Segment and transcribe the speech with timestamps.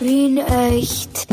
[0.00, 1.26] Wien echt.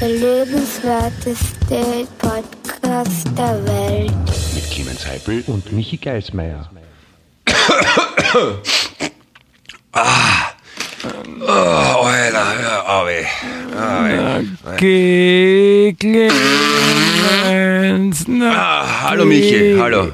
[0.00, 4.12] Der lebenswerteste Podcast der Welt.
[4.54, 6.68] Mit Clemens Heipel und Michi Geismeier.
[11.44, 13.26] Oh, Alter, hör auf, ey.
[13.76, 14.46] Ah, ey.
[14.78, 16.28] Geh, Clemens.
[18.28, 20.12] Na, Ah, hallo Michi, hallo.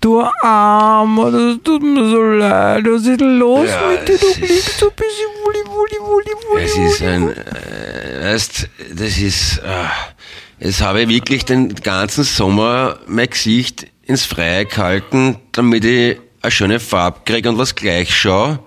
[0.00, 2.84] Du Armer, das tut mir so leid.
[2.86, 4.14] Was ist denn los Ja, mit dir?
[4.14, 6.64] es Du blickst so ein bisschen wulli, wulli, wulli, wulli.
[6.64, 12.98] Es ist ein, äh, weißt, das ist, äh, jetzt habe ich wirklich den ganzen Sommer
[13.06, 18.58] mein Gesicht ins Freie gehalten, damit ich eine schöne Farbe kriege und was gleich schaue.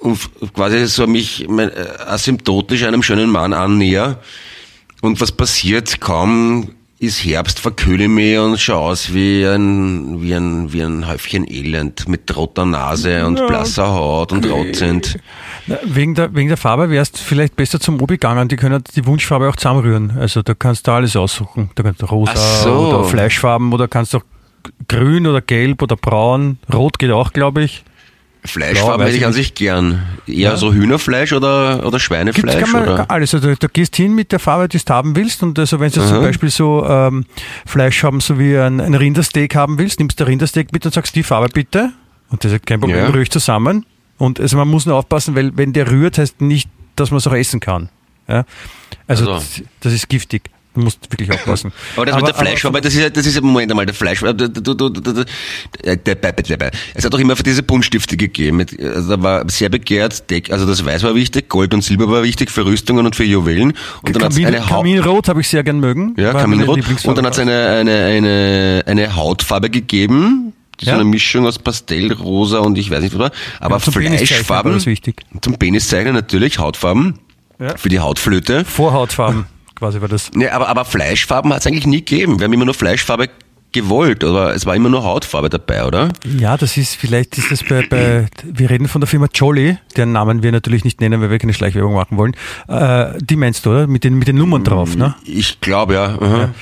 [0.00, 0.18] Und
[0.52, 4.18] quasi so mich mein, äh, asymptotisch einem schönen Mann annäher.
[5.00, 5.98] Und was passiert?
[5.98, 11.08] Kaum ist Herbst, verkühle ich mich und schaue aus wie ein, wie ein, wie ein
[11.08, 15.18] Häufchen Elend mit roter Nase und blasser Haut und rotzend.
[15.66, 18.48] Na, Wegen der, wegen der Farbe wärst du vielleicht besser zum Obi gegangen.
[18.48, 20.10] Die können die Wunschfarbe auch zusammenrühren.
[20.18, 21.70] Also da kannst du alles aussuchen.
[21.74, 22.70] Da kannst du rosa so.
[22.70, 24.24] oder Fleischfarben oder kannst du auch
[24.86, 26.58] grün oder gelb oder braun.
[26.70, 27.82] Rot geht auch, glaube ich.
[28.44, 30.02] Fleischfarben hätte ich an sich gern.
[30.26, 32.58] Eher so Hühnerfleisch oder, oder Schweinefleisch?
[32.58, 33.10] kann man, oder?
[33.10, 33.34] alles.
[33.34, 35.42] Also, du gehst hin mit der Farbe, die du haben willst.
[35.42, 36.22] Und also, wenn du zum.
[36.22, 37.26] Beispiel so ähm,
[37.66, 41.14] Fleisch haben, so wie ein, ein Rindersteak haben willst, nimmst du Rindersteak mit und sagst
[41.16, 41.92] die Farbe bitte.
[42.30, 43.06] Und das ist kein Problem, Ja.
[43.08, 43.84] rühre ich zusammen.
[44.16, 47.26] Und also man muss nur aufpassen, weil wenn der rührt, heißt nicht, dass man es
[47.26, 47.88] auch essen kann.
[48.28, 48.44] Ja?
[49.06, 49.34] Also, Also.
[49.34, 50.42] das, das ist giftig.
[50.72, 51.72] Du musst wirklich aufpassen.
[51.96, 54.86] Aber das mit der Fleischfarbe, das ist, ja- das ist, Moment einmal, der du,
[55.82, 58.64] äh, der, es hat doch immer für diese Buntstifte gegeben.
[58.80, 62.50] Also da war sehr begehrt, also das Weiß war wichtig, Gold und Silber war wichtig
[62.50, 63.72] für Rüstungen und für Juwelen.
[64.02, 66.14] Und dann Kamin, eine Kaminrot habe ich sehr gern mögen.
[66.16, 66.78] ja, Kaminrot.
[67.04, 70.94] Und dann hat es eine, eine, eine, eine Hautfarbe gegeben, so Ja.
[70.94, 73.30] eine Mischung aus Pastellrosa und ich weiß nicht was war.
[73.58, 74.78] Aber Ja, zum Fleischfarben,
[75.40, 77.18] zum Peniszeichnen natürlich, Hautfarben,
[77.58, 77.76] Ja.
[77.76, 78.64] für die Hautflöte.
[78.64, 79.46] Vorhautfarben
[79.80, 80.30] quasi war das.
[80.34, 82.38] Nee, aber, aber Fleischfarben hat es eigentlich nie gegeben.
[82.38, 83.28] Wir haben immer nur Fleischfarbe
[83.72, 86.08] gewollt, aber es war immer nur Hautfarbe dabei, oder?
[86.38, 90.12] Ja, das ist, vielleicht ist das bei, bei wir reden von der Firma Jolly, deren
[90.12, 92.34] Namen wir natürlich nicht nennen, weil wir keine Schleichwerbung machen wollen.
[92.68, 93.86] Äh, die meinst du, oder?
[93.86, 95.14] Mit den, mit den Nummern drauf, ne?
[95.24, 96.18] Ich glaube ja.
[96.20, 96.54] aha.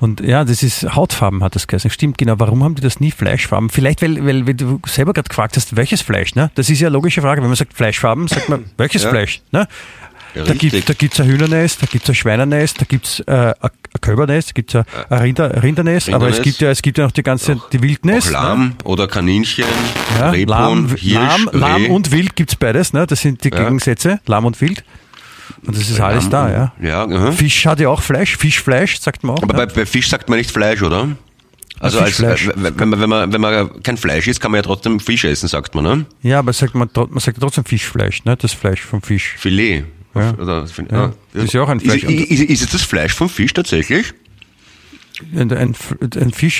[0.00, 1.90] Und ja, das ist Hautfarben hat das geheißen.
[1.90, 2.34] Stimmt, genau.
[2.38, 3.70] Warum haben die das nie Fleischfarben?
[3.70, 6.50] Vielleicht, weil, weil, weil du selber gerade gefragt hast, welches Fleisch, ne?
[6.56, 7.42] Das ist ja eine logische Frage.
[7.42, 9.10] Wenn man sagt Fleischfarben, sagt man, welches Ja.
[9.10, 9.68] Fleisch, ne?
[10.36, 13.70] Ja, Da gibt da gibt's ein Hühnernest, da gibt's ein Schweinernest, da gibt's äh, ein
[14.00, 16.42] Kälbernest, da gibt's ein, ein Rinder, Rindernest, aber es Rindernest.
[16.42, 18.28] gibt ja es gibt ja noch die ganze die Wildnest.
[18.28, 18.48] Auch ne?
[18.48, 19.64] Lamm oder Kaninchen,
[20.18, 21.88] Ja, Rebhuhn, Lamm, Hirsch, Lamm, Lamm Reh.
[21.88, 23.06] und Wild gibt's beides, ne?
[23.06, 23.62] Das sind die Ja.
[23.64, 24.84] Gegensätze, Lamm und Wild.
[25.66, 27.06] Und das ist alles Lamm da, und- ja.
[27.08, 27.32] Ja, aha.
[27.32, 29.42] Fisch hat ja auch Fleisch, Fischfleisch, sagt man auch.
[29.42, 29.66] Aber ne?
[29.66, 31.08] bei, bei Fisch sagt man nicht Fleisch, oder?
[31.78, 34.62] Also als, äh, wenn, man, wenn, man, wenn man kein Fleisch isst, kann man ja
[34.62, 36.06] trotzdem Fisch essen, sagt man, ne?
[36.22, 38.36] ja, aber sagt man, man sagt trotzdem Fischfleisch, ne?
[38.36, 39.34] Das Fleisch vom Fisch.
[39.38, 39.84] Filet.
[40.16, 40.34] Ja.
[40.34, 41.12] Oder, Ja.
[41.32, 42.02] Das ist ja auch ein Fleisch.
[42.04, 44.12] Ist, ist, ist es das Fleisch vom Fisch tatsächlich?
[45.34, 45.74] Ein, ein,
[46.14, 46.58] ein Fisch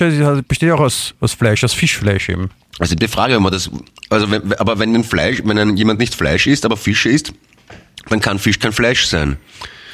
[0.49, 2.50] besteht ja auch aus, aus Fleisch, aus Fischfleisch eben.
[2.78, 3.71] Also die Frage, wenn man das,
[4.11, 7.33] also wenn, aber wenn ein Fleisch, wenn ein, jemand nicht Fleisch isst, aber Fische isst,
[8.09, 9.37] dann kann Fisch kein Fleisch sein.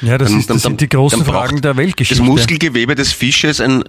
[0.01, 2.21] Ja, das, Dann- ist, dann- das sind die großen dann Fragen der Weltgeschichte.
[2.21, 3.83] Das Muskelgewebe des Fisches ein,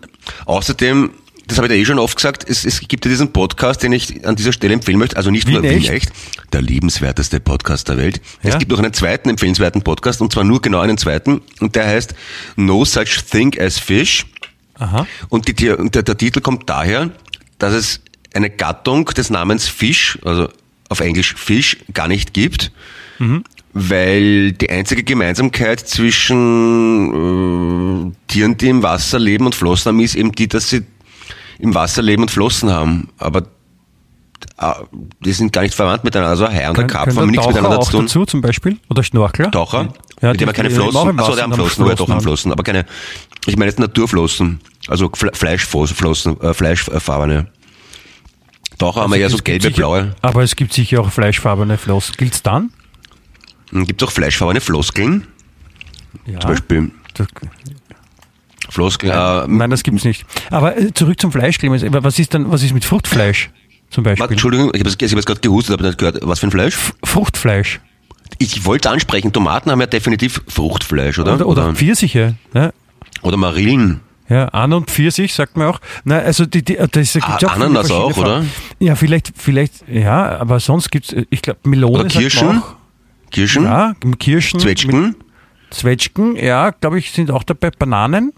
[0.44, 1.10] außerdem,
[1.46, 3.92] das habe ich dir eh schon oft gesagt, es, es gibt ja diesen Podcast, den
[3.92, 5.90] ich an dieser Stelle empfehlen möchte, also nicht Wien nur Wien echt?
[5.90, 6.12] echt,
[6.52, 8.20] der liebenswerteste Podcast der Welt.
[8.42, 8.50] Ja?
[8.50, 11.86] Es gibt noch einen zweiten empfehlenswerten Podcast, und zwar nur genau einen zweiten, und der
[11.86, 12.14] heißt
[12.56, 14.26] No Such Thing as Fish.
[14.74, 15.06] Aha.
[15.28, 17.10] Und, die, und der, der Titel kommt daher,
[17.58, 18.00] dass es
[18.32, 20.48] eine Gattung des Namens Fisch, also
[20.88, 22.72] auf Englisch Fisch, gar nicht gibt,
[23.74, 27.10] weil die einzige Gemeinsamkeit zwischen
[28.08, 30.82] äh, Tieren, die im Wasser leben und Flossen haben, ist eben die, dass sie
[31.64, 33.08] im Wasser leben und Flossen haben.
[33.18, 33.40] Aber
[34.58, 34.72] äh,
[35.24, 36.30] die sind gar nicht verwandt miteinander.
[36.30, 38.06] Also ein Hai und Können, Karpfen haben nichts miteinander auch zu tun.
[38.06, 38.78] dazu zum Beispiel?
[38.90, 39.50] Oder Schnorchler?
[39.50, 39.88] Taucher?
[40.20, 41.18] Ja, mit die- er keine die- die Flossen.
[41.20, 42.52] Achso, der haben haben Flossen, nur doch haben Flossen.
[42.52, 42.84] Aber keine.
[43.46, 47.46] Ich meine jetzt Naturflossen, also Fle- Fleischflossen, äh, Fleischfarbene.
[48.78, 50.14] Taucher haben wir ja so Also Es gelbe, sicher- blaue.
[50.22, 52.14] Aber es gibt sicher auch fleischfarbene Flossen.
[52.16, 52.70] Gilt's dann?
[53.72, 55.26] Gibt es auch fleischfarbene Floskeln?
[56.26, 56.40] Ja.
[56.40, 57.26] Zum Beispiel Das,
[58.74, 59.12] Floskeln.
[59.12, 60.26] Äh, nein, das gibt's nicht.
[60.50, 61.84] Aber äh, zurück zum Fleisch, Clemens.
[61.88, 63.50] Was ist dann, was ist mit Fruchtfleisch
[63.90, 64.30] zum Beispiel?
[64.30, 66.18] Entschuldigung, ich habe ich hab gerade gehustet, aber nicht gehört.
[66.22, 66.76] Was für ein Fleisch?
[67.04, 67.80] Fruchtfleisch.
[68.38, 71.34] Ich wollte ansprechen, Tomaten haben ja definitiv Fruchtfleisch, oder?
[71.34, 72.34] Oder, oder Pfirsiche.
[72.52, 72.72] Ne?
[73.22, 74.00] oder Marillen.
[74.28, 75.80] Ja, An- und Pfirsich, sagt man auch.
[76.04, 78.32] Na, also die, die, das gibt's Ah, ja auch Ananas auch, oder?
[78.36, 78.50] Farben.
[78.78, 82.62] Ja, vielleicht, vielleicht, ja, aber sonst gibt's, äh, ich glaube, Melone Oder Kirschen?
[83.30, 83.64] Kirschen?
[83.64, 84.60] Ja, Kirschen.
[84.60, 85.16] Zwetschgen?
[85.70, 87.70] Zwetschgen, ja, glaube ich, sind auch dabei.
[87.70, 88.32] Bananen?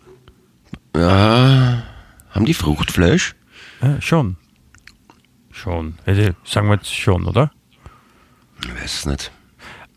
[0.97, 1.83] Ja.
[2.31, 3.35] Haben die Fruchtfleisch?
[3.83, 4.37] Ja, schon.
[5.53, 5.95] Schon.
[6.05, 7.51] Also, sagen wir jetzt schon, oder?
[8.63, 9.31] Ich weiß es nicht.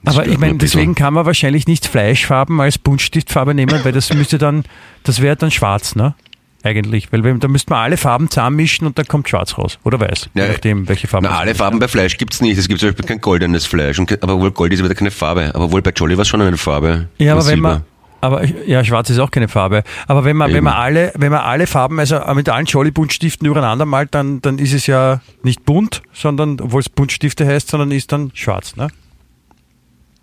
[0.03, 4.13] Das Aber ich meine, deswegen kann man wahrscheinlich nicht Fleischfarben als Buntstiftfarbe nehmen, weil das
[4.13, 4.63] müsste dann,
[5.03, 6.15] das wäre dann schwarz, ne?
[6.63, 7.11] Eigentlich.
[7.11, 9.79] Weil wenn, da müsste man alle Farben zusammenmischen und dann kommt schwarz raus.
[9.83, 10.29] Oder weiß.
[10.33, 11.25] Ja, je nachdem, welche Farben.
[11.29, 12.57] Na, alle Farben bei Fleisch gibt's nicht.
[12.57, 13.97] Es gibt zum Beispiel kein goldenes Fleisch.
[13.97, 15.51] Und, aber wohl Gold ist wieder keine Farbe.
[15.55, 17.07] Aber wohl bei Jolly war es schon eine Farbe.
[17.17, 17.69] Ja, aber Und wenn Silber.
[17.69, 17.83] man,
[18.21, 19.83] aber ja, schwarz ist auch keine Farbe.
[20.07, 20.65] Aber wenn man, wenn Eben.
[20.65, 24.59] man alle, wenn man alle Farben, also mit allen Jolly Buntstiften übereinander malt, dann, dann
[24.59, 28.89] ist es ja nicht bunt, sondern, obwohl es Buntstifte heißt, sondern ist dann schwarz, ne?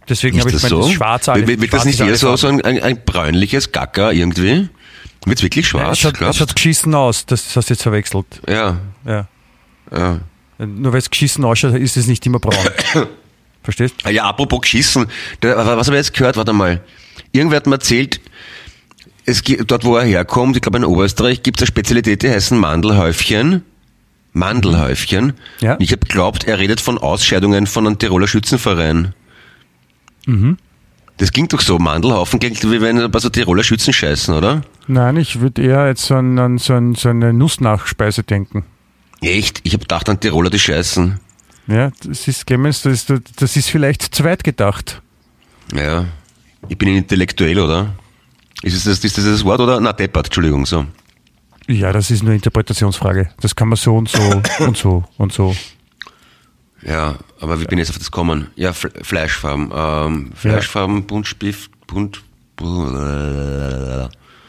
[0.08, 0.88] Deswegen habe ich das gemeint, so?
[0.88, 1.46] das schwarz alle.
[1.48, 4.68] wird, wird das nicht eher so, so ein, ein, bräunliches Gacker irgendwie?
[5.24, 5.92] Wird's wirklich Ja, schwarz?
[5.94, 8.26] es schaut, es schaut geschissen aus, das hast du jetzt verwechselt.
[8.48, 9.26] ja, Ja.
[9.90, 10.20] ja.
[10.58, 12.54] Nur weil es geschissen ausschaut, ist es nicht immer braun.
[13.64, 13.96] Verstehst?
[14.04, 15.06] Ah Ja, apropos geschissen.
[15.42, 16.36] Was habe ich jetzt gehört?
[16.36, 16.80] Warte mal.
[17.36, 18.20] Irgendwer hat mir erzählt,
[19.24, 22.30] es gibt, dort wo er herkommt, ich glaube in Oberösterreich, gibt es eine Spezialität, die
[22.30, 23.62] heißen Mandelhäufchen.
[24.32, 25.32] Mandelhäufchen.
[25.60, 25.76] Ja.
[25.80, 29.14] Ich habe geglaubt, er redet von Ausscheidungen von einem Tiroler Schützenverein.
[30.26, 30.58] Mhm.
[31.16, 31.78] Das klingt doch so.
[31.78, 34.62] Mandelhaufen klingt wie wenn ein paar so Tiroler Schützen scheißen, oder?
[34.86, 38.64] Nein, ich würde eher jetzt an, an so, an, so eine Nussnachspeise denken.
[39.22, 39.60] Echt?
[39.62, 41.18] Ich habe gedacht an Tiroler, die scheißen.
[41.68, 45.00] Ja, das ist, das ist, das ist vielleicht zu weit gedacht.
[45.74, 46.04] Ja.
[46.68, 47.94] Ich bin ein Intellektuell, oder?
[48.62, 49.80] Ist, das, ist das das Wort oder?
[49.80, 50.86] Na, deppert, Entschuldigung, so.
[51.68, 53.30] Ja, das ist nur Interpretationsfrage.
[53.40, 55.54] Das kann man so und so und so und so.
[56.82, 58.48] Ja, aber wie bin ich jetzt auf das gekommen?
[58.54, 59.70] Ja, Fle Fleischfarben.
[59.74, 62.22] Ähm, Fleischfarben, Buntstift, Bunt...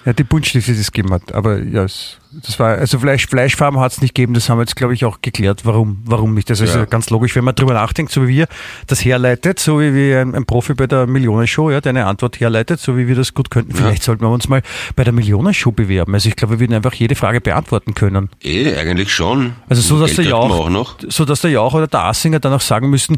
[0.07, 1.33] Ja, die Buntstifte, die es gegeben hat.
[1.33, 4.33] Aber ja, es, das war, also Fleisch, Fleischfarben hat es nicht gegeben.
[4.33, 6.49] Das haben wir jetzt, glaube ich, auch geklärt, warum, warum nicht.
[6.49, 6.79] Das ist Ja.
[6.79, 8.47] ja ganz logisch, wenn man drüber nachdenkt, so wie wir
[8.87, 12.79] das herleitet, so wie wir ein, ein Profi bei der Millionenshow, ja, deine Antwort herleitet,
[12.79, 13.75] so wie wir das gut könnten.
[13.75, 14.61] Vielleicht sollten wir uns mal
[14.95, 16.13] bei der Millionenshow bewerben.
[16.13, 18.29] Also ich glaube, wir würden einfach jede Frage beantworten können.
[18.41, 19.55] Eh, eigentlich schon.
[19.67, 20.95] Also so, dass der Jauch, auch noch.
[21.09, 23.17] so dass der Jauch oder der Assinger dann auch sagen müssen,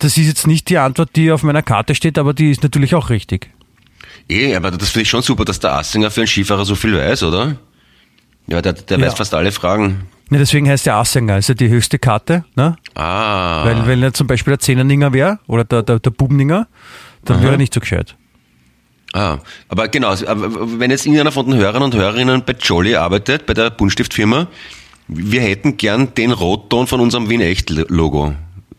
[0.00, 2.96] das ist jetzt nicht die Antwort, die auf meiner Karte steht, aber die ist natürlich
[2.96, 3.50] auch richtig.
[4.28, 6.96] Eh, aber das finde ich schon super, dass der Assinger für einen Skifahrer so viel
[6.96, 7.56] weiß, oder?
[8.46, 9.06] Ja, der, der Ja.
[9.06, 10.06] weiß fast alle Fragen.
[10.30, 12.76] Ja, deswegen heißt der Assinger, also die höchste Karte, ne?
[12.94, 13.64] Ah.
[13.66, 16.66] Weil, wenn er zum Beispiel der Zehnerninger wäre oder der, der, der Bubeninger,
[17.24, 18.16] dann wäre er nicht so gescheit.
[19.12, 19.38] Ah,
[19.68, 23.54] aber genau, aber wenn jetzt irgendeiner von den Hörern und Hörerinnen bei Jolly arbeitet, bei
[23.54, 24.48] der Buntstiftfirma,
[25.06, 28.34] wir hätten gern den Rotton von unserem Wien-Echt-Logo.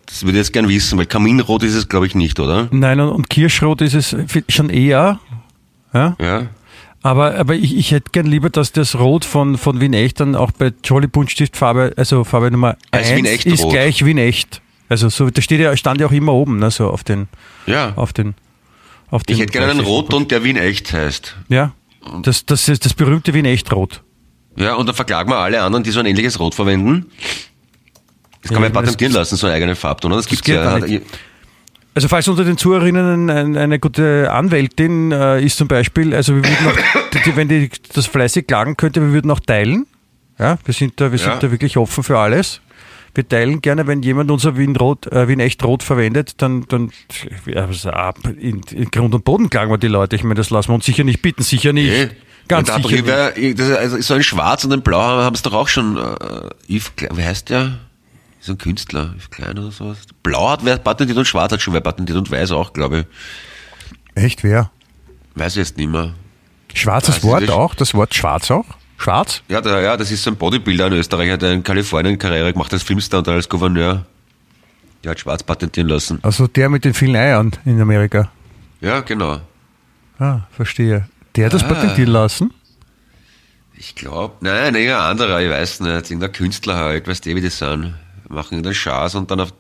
[0.08, 2.68] Das würde ich jetzt gern wissen, weil Kaminrot ist es, glaube ich, nicht, oder?
[2.72, 4.16] Nein, und, und Kirschrot ist es
[4.50, 5.20] schon eher.
[5.96, 6.16] Ja?
[6.22, 6.48] Ja.
[7.02, 10.36] Aber, aber ich, ich hätte gern lieber, dass das Rot von, von Wien Echt dann
[10.36, 13.72] auch bei Jolly Buntstiftfarbe, also Farbe Nummer Als 1 Wien Echt ist Rot.
[13.74, 14.62] gleich Wien Echt.
[14.90, 17.28] Also so, da steht ja, stand ja auch immer oben, ne, so auf den,
[17.66, 17.94] Ja.
[17.96, 18.36] auf den,
[19.10, 19.36] auf den.
[19.36, 21.36] Ich hätte gerne einen Rotton, der Wien-Echt heißt.
[21.50, 21.74] Ja.
[22.22, 24.04] Das, das ist das berühmte Wien Echt Rot.
[24.58, 27.08] Ja, und dann verklagen wir alle anderen, die so ein ähnliches Rot verwenden.
[28.42, 30.20] Das kann Ja, man patentieren das- lassen, so eine eigene Farbton, oder?
[30.22, 30.80] Das gibt's geht ja.
[31.96, 36.44] Also falls unter den Zuhörerinnen ein, eine gute Anwältin äh, ist zum Beispiel, also wir
[36.44, 39.88] würden auch, wenn die das fleißig klagen könnte, wir würden auch teilen.
[40.38, 41.32] Ja, wir sind da, wir Ja.
[41.32, 42.60] sind da wirklich offen für alles.
[43.14, 46.92] Wir teilen gerne, wenn jemand unser Wien Rot, äh, Wien echt Rot verwendet, dann, dann
[47.56, 50.18] also ab, in, in Grund und Boden klagen wir die Leute.
[50.18, 51.90] Ich meine, das lassen wir uns sicher nicht bieten, sicher nicht.
[51.90, 52.10] Eh.
[52.50, 53.58] Ganz sicher doch nicht.
[53.58, 55.98] das ist also so ein Schwarz und ein Blau haben es doch auch schon.
[55.98, 57.80] Äh, Yves wie heißt der?
[58.46, 59.98] So ein Künstler, Yves Klein oder sowas.
[60.22, 63.00] Blau hat wer patentiert und Schwarz hat schon wer patentiert und Weiß auch, glaube
[64.16, 64.24] ich.
[64.24, 64.70] Echt, wer?
[65.34, 66.14] Weiß ich jetzt nicht mehr.
[66.74, 67.74] Schwarzes Das ist Wort auch?
[67.74, 68.66] Das Wort schwarz auch?
[68.98, 69.42] Schwarz?
[69.50, 72.72] Ja, der, ja, das ist so ein Bodybuilder in Österreich, der in Kalifornien Karriere gemacht
[72.72, 74.06] als Filmstar und als Gouverneur.
[75.04, 76.20] Der hat Schwarz patentieren lassen.
[76.22, 78.32] Also der mit den vielen Eiern in Amerika.
[78.80, 79.42] Ja, genau.
[80.20, 81.10] Ah, verstehe.
[81.36, 81.68] Der hat das Ah.
[81.68, 82.54] patentieren lassen?
[83.78, 87.42] Ich glaube, nein, nein, ein anderer, ich weiß nicht, irgendein Künstler halt, weißt du, wie
[87.42, 87.96] die sind.
[88.30, 89.54] Machen irgendeinen Schaß und dann auf,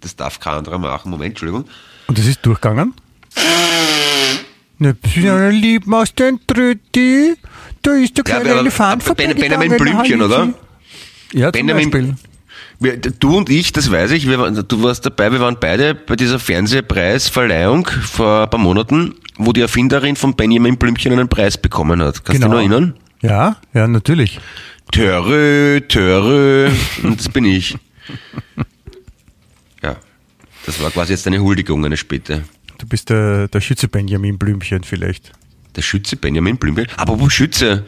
[0.00, 1.10] das darf kein anderer machen.
[1.10, 1.64] Moment, Entschuldigung.
[2.06, 2.94] Und das ist durchgegangen?
[4.80, 7.34] Ne, ja, lieben aus den Tröti,
[7.82, 10.48] da ist der Ja, kleine aber- Elefant Ben- Benjamin Blümchen, oder?
[11.32, 12.14] Ja, zum Benjamin- Beispiel.
[12.80, 16.14] Wir, du und ich, das weiß ich, wir, du warst dabei, wir waren beide bei
[16.14, 22.00] dieser Fernsehpreisverleihung vor ein paar Monaten, wo die Erfinderin von Benjamin Blümchen einen Preis bekommen
[22.00, 22.24] hat.
[22.24, 22.60] Kannst du Genau.
[22.60, 22.94] dich noch erinnern?
[23.20, 24.38] Ja, ja, natürlich.
[24.92, 26.70] Törö, Törö,
[27.02, 27.76] und das bin ich.
[29.80, 29.96] Ja,
[30.66, 32.42] das war quasi jetzt eine Huldigung, eine späte.
[32.78, 35.32] Du bist der, der Schütze Benjamin Blümchen vielleicht.
[35.76, 36.88] Der Schütze Benjamin Blümchen.
[36.96, 37.84] Aber wo Schütze?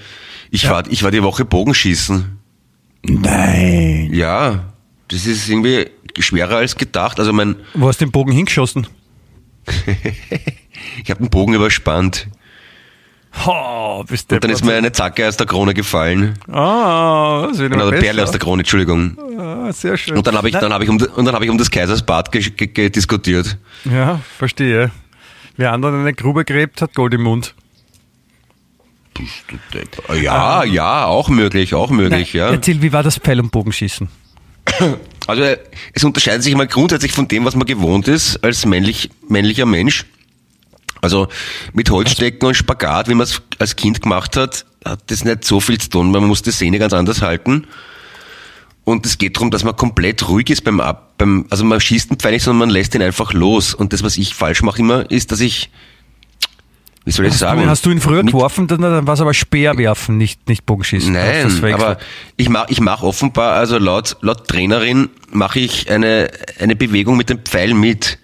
[0.50, 2.38] Ich, war, ich war die Woche Bogenschießen.
[3.02, 4.10] Nein.
[4.12, 4.72] Ja,
[5.08, 7.18] das ist irgendwie schwerer als gedacht.
[7.18, 8.86] Also mein, Wo hast du den Bogen hingeschossen?
[11.04, 12.28] ich habe den Bogen überspannt.
[13.46, 16.38] Oh, bist Und dann ist mir eine Zacke aus der Krone gefallen.
[16.50, 19.16] Ah, das wird Oder Perle aus der Krone, Entschuldigung.
[19.38, 20.16] Ah, sehr schön.
[20.16, 22.34] Und dann habe ich, dann habe ich um, und dann habe ich um das Kaisersbad
[22.34, 23.56] diskutiert.
[23.84, 24.90] Ja, verstehe.
[25.56, 27.54] Wer anderen eine Grube gräbt, hat Gold im Mund.
[30.20, 32.50] Ja, ja, auch möglich, auch möglich, ja.
[32.50, 34.08] Erzähl, wie war das Pfeil- und Bogenschießen?
[35.26, 35.58] Also äh,
[35.92, 40.06] es unterscheidet sich mal grundsätzlich von dem, was man gewohnt ist als männlich, männlicher Mensch.
[41.00, 41.28] Also
[41.72, 45.60] mit Holzstecken und Spagat, wie man es als Kind gemacht hat, hat das nicht so
[45.60, 46.10] viel zu tun.
[46.10, 47.66] Man muss die Sehne ganz anders halten.
[48.84, 52.10] Und es geht darum, dass man komplett ruhig ist beim Ab, beim, also man schießt
[52.10, 53.74] den Pfeil nicht, sondern man lässt ihn einfach los.
[53.74, 55.70] Und das, was ich falsch mache immer, ist, dass ich,
[57.04, 57.68] wie soll ich sagen?
[57.68, 61.14] Hast du ihn früher geworfen, dann, dann war es aber Speerwerfen, nicht, nicht Bogenschießen.
[61.16, 61.98] Hast Nein, aber
[62.36, 67.30] ich mache ich mach offenbar, also laut, laut Trainerin mache ich eine, eine Bewegung mit
[67.30, 68.18] dem Pfeil mit.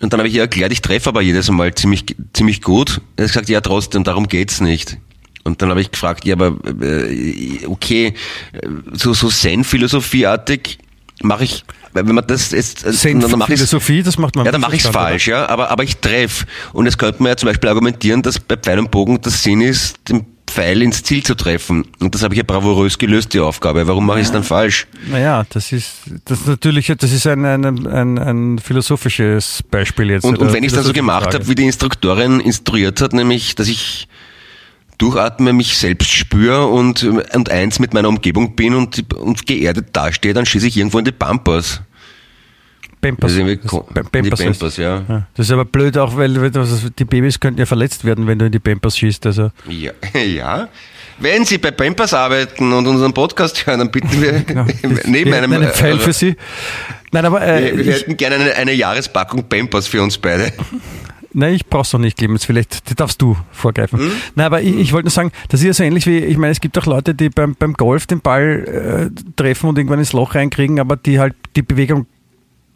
[0.00, 3.00] Und dann habe ich ihr erklärt, ich treffe aber jedes Mal ziemlich, ziemlich gut.
[3.16, 4.96] Er hat gesagt, ja trotzdem, darum geht's nicht.
[5.44, 8.14] Und dann habe ich gefragt, ja, aber äh, okay,
[8.52, 10.78] äh, so, so Zen-Philosophieartig
[11.22, 11.64] mache ich,
[11.94, 14.60] wenn man das jetzt, äh, Zen- dann mache ich's- Philosophie, das macht man ja, dann
[14.60, 16.46] mache ich es falsch, ja, aber, aber ich treffe.
[16.72, 19.60] Und es könnte man ja zum Beispiel argumentieren, dass bei Pfeil und Bogen der Sinn
[19.60, 21.84] ist, den Pfeil ins Ziel zu treffen.
[22.00, 23.86] Und das habe ich ja bravourös gelöst, die Aufgabe.
[23.86, 24.86] Warum mache ich es dann falsch?
[25.10, 25.92] Naja, das ist,
[26.24, 30.24] das ist natürlich, das ist ein, ein, ein, ein philosophisches Beispiel jetzt.
[30.24, 33.54] Und, und wenn ich es dann so gemacht habe, wie die Instruktorin instruiert hat, nämlich,
[33.54, 34.08] dass ich
[34.98, 40.34] durchatme, mich selbst spüre und, und eins mit meiner Umgebung bin und, und geerdet dastehe,
[40.34, 41.82] dann schieße ich irgendwo in die Pampers.
[43.00, 43.20] Pampers.
[43.22, 45.02] Das ist irgendwie Das- ko- Pam- in die Pampers Pampers, ja.
[45.08, 48.26] Ja, Das ist aber blöd auch, weil weil das, die Babys könnten ja verletzt werden,
[48.26, 49.26] wenn du in die Pampers schießt.
[49.26, 50.68] Also Ja, ja.
[51.20, 54.32] Wenn Sie bei Pampers arbeiten und unseren Podcast hören, dann bitten wir
[55.06, 56.36] neben wir einem hätten einen Pfeil äh, für Sie.
[57.10, 60.52] Nein, aber äh, Wir, wir ich, hätten gerne eine, eine Jahrespackung Pampers für uns beide.
[61.32, 62.44] nein, ich brauch's noch nicht, Clemens.
[62.44, 63.98] Vielleicht darfst du vorgreifen.
[63.98, 64.10] Hm?
[64.36, 66.52] Nein, aber ich, ich wollte nur sagen, das ist ja so ähnlich wie, ich meine,
[66.52, 70.12] es gibt auch Leute, die beim, beim Golf den Ball äh, treffen und irgendwann ins
[70.12, 72.06] Loch reinkriegen, aber die halt die Bewegung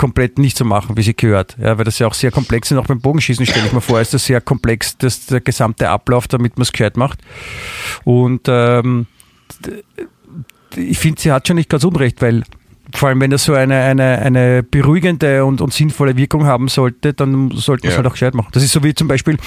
[0.03, 1.57] komplett nicht so machen, wie sie gehört.
[1.63, 2.77] Ja, weil das ja auch sehr komplex ist.
[2.77, 6.27] Auch beim Bogenschießen stelle ich mir vor, ist das sehr komplex, das, der gesamte Ablauf,
[6.27, 7.21] damit man es gescheit macht.
[8.05, 9.07] Und ähm,
[10.77, 12.43] ich finde, sie hat schon nicht ganz unrecht, weil
[12.95, 17.15] vor allem, wenn das so eine, eine, eine beruhigende und, und sinnvolle Wirkung haben sollte,
[17.15, 17.97] dann sollte man es Ja.
[17.99, 18.49] halt auch gescheit machen.
[18.53, 19.39] Das ist so wie zum Beispiel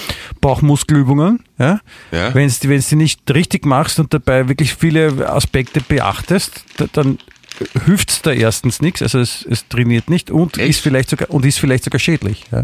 [0.42, 1.42] Bauchmuskelübungen.
[1.60, 1.80] Ja?
[2.12, 2.34] Ja.
[2.34, 7.20] Wenn du die, nicht richtig machst und dabei wirklich viele Aspekte beachtest, da- dann
[7.86, 10.70] hilft da erstens nichts, also es, es trainiert nicht und Echt?
[10.70, 12.46] ist vielleicht sogar und ist vielleicht sogar schädlich.
[12.52, 12.64] Ja?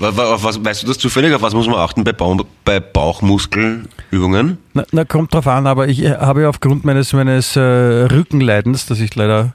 [0.00, 1.34] Auf was, weißt du das zufällig?
[1.34, 4.58] Auf was muss man achten bei, Bau, bei Bauchmuskelübungen?
[4.74, 8.86] Na, na, kommt drauf an, aber ich äh, habe ja aufgrund meines, meines äh, Rückenleidens,
[8.86, 9.54] das ich leider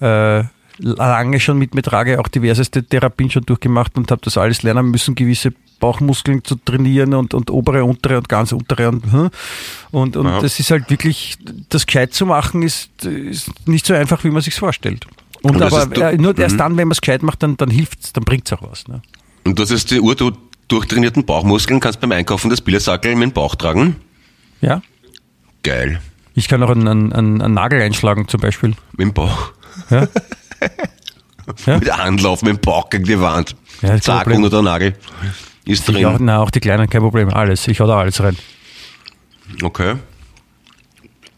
[0.00, 0.44] äh,
[0.78, 4.90] lange schon mit mir trage, auch diverseste Therapien schon durchgemacht und habe das alles lernen
[4.90, 9.30] müssen, gewisse Bauchmuskeln zu trainieren und, und obere, untere und ganz untere und hm.
[9.90, 10.40] und, und Ja.
[10.40, 11.36] das ist halt wirklich,
[11.68, 15.06] das gescheit zu machen ist, ist nicht so einfach, wie man sich vorstellt.
[15.42, 16.58] Und, Und aber ist äh, nur erst Mhm.
[16.58, 18.86] dann, wenn man es gescheit macht, dann, dann hilft's, dann bringt's auch was.
[18.86, 19.00] Ne?
[19.44, 20.32] Und das ist die Uhr, du
[20.68, 23.96] durchtrainierten Bauchmuskeln, kannst beim Einkaufen das Billersackel in den Bauch tragen.
[24.60, 24.82] Ja.
[25.62, 26.00] Geil.
[26.34, 28.74] Ich kann auch einen, einen, einen Nagel einschlagen zum Beispiel.
[28.92, 29.52] Mit dem Bauch.
[29.90, 30.06] Ja.
[31.66, 31.78] Ja?
[31.78, 33.56] Mit Anlauf, mit dem Bauch gegen die Wand.
[33.82, 34.94] Ja, Zack, unter der Nagel.
[35.64, 36.16] Ist drin.
[36.20, 37.68] na, auch die Kleinen, kein Problem, alles.
[37.68, 38.36] Ich hau da alles rein.
[39.62, 39.96] Okay.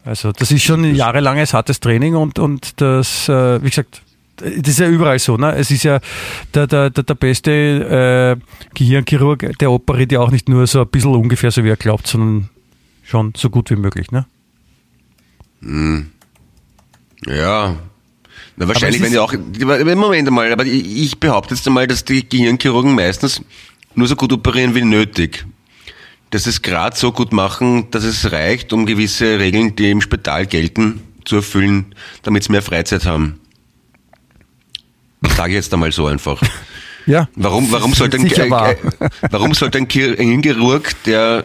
[0.05, 4.01] Also das ist schon ein jahrelanges hartes Training und, und das, äh, wie gesagt,
[4.35, 5.37] das ist ja überall so.
[5.37, 5.55] Ne?
[5.55, 5.99] Es ist ja
[6.53, 10.87] der, der, der, der beste äh, Gehirnchirurg, der operiert ja auch nicht nur so ein
[10.87, 12.49] bisschen ungefähr so, wie er glaubt, sondern
[13.03, 14.11] schon so gut wie möglich.
[14.11, 14.25] Ne?
[17.25, 17.75] Ja.
[18.55, 22.27] Na, wahrscheinlich, wenn die auch, Moment einmal, aber ich ich behaupte jetzt einmal, dass die
[22.27, 23.41] Gehirnchirurgen meistens
[23.95, 25.45] nur so gut operieren wie nötig.
[26.29, 30.47] Dass es gerade so gut machen, dass es reicht, um gewisse Regeln, die im Spital
[30.47, 33.39] gelten, zu erfüllen, damit sie mehr Freizeit haben.
[35.35, 36.41] Sage ich jetzt einmal so einfach.
[37.05, 37.27] Ja.
[37.35, 38.85] Warum, warum sollte ein, äh,
[39.29, 41.43] warum sollte ein Chirurg, der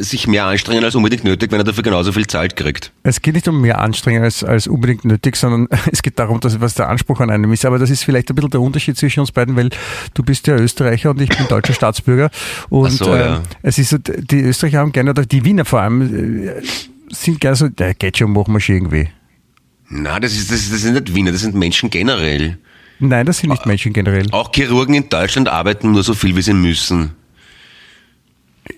[0.00, 2.92] sich mehr anstrengen als unbedingt nötig, wenn er dafür genauso viel Zahlt kriegt?
[3.02, 6.60] Es geht nicht um mehr Anstrengung als, als unbedingt nötig, sondern es geht darum, dass,
[6.60, 7.64] was der Anspruch an einem ist.
[7.64, 9.70] Aber das ist vielleicht ein bisschen der Unterschied zwischen uns beiden, weil
[10.14, 12.30] du bist ja Österreicher und ich bin deutscher Staatsbürger.
[12.70, 13.36] Und so, ja.
[13.36, 16.62] äh, es ist so, die Österreicher haben gerne, oder die Wiener vor allem, äh,
[17.10, 19.08] sind gerne so, der geht schon, machen wir schon irgendwie.
[19.88, 22.58] Na, das ist, das, ist- das sind nicht Wiener, das sind Menschen generell.
[22.98, 24.26] Nein, das sind nicht Menschen generell.
[24.30, 27.10] Auch Chirurgen in Deutschland arbeiten nur so viel, wie sie müssen.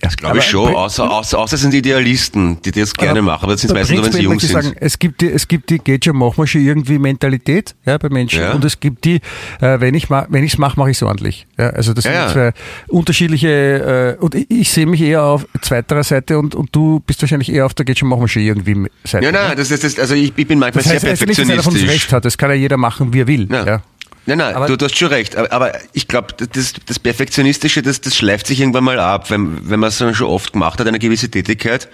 [0.00, 3.52] Das glaube ich schon, außer, außer, außer es sind Idealisten, die das gerne machen, aber
[3.52, 4.52] das sind meistens nur, wenn sie jung sind.
[4.52, 7.98] Sagen, es gibt die, es gibt die, geht schon, machen wir schon irgendwie Mentalität, ja,
[7.98, 8.40] bei Menschen.
[8.40, 8.52] Ja.
[8.52, 9.16] Und es gibt die,
[9.60, 11.46] äh, wenn ich ma, wenn ich's mache, mache ich es ordentlich.
[11.58, 12.52] Ja, also das ja, sind zwei
[12.88, 17.22] unterschiedliche, äh, und ich, ich sehe mich eher auf zweiterer Seite und, und du bist
[17.22, 19.24] wahrscheinlich eher auf der geht schon, machen wir schon irgendwie Seite.
[19.24, 21.46] Ja, nein, das ist, das, also ich, ich bin manchmal das heißt, sehr perfektionistisch.
[21.46, 23.48] Nicht, dass einer von Recht hat, das kann ja jeder machen, wie er will.
[23.50, 23.82] Ja.
[24.26, 25.36] Nein, nein, aber, du, du hast schon recht.
[25.36, 29.68] Aber, aber ich glaube, das, das Perfektionistische, das, das schleift sich irgendwann mal ab, wenn,
[29.68, 31.88] wenn man es schon oft gemacht hat, eine gewisse Tätigkeit.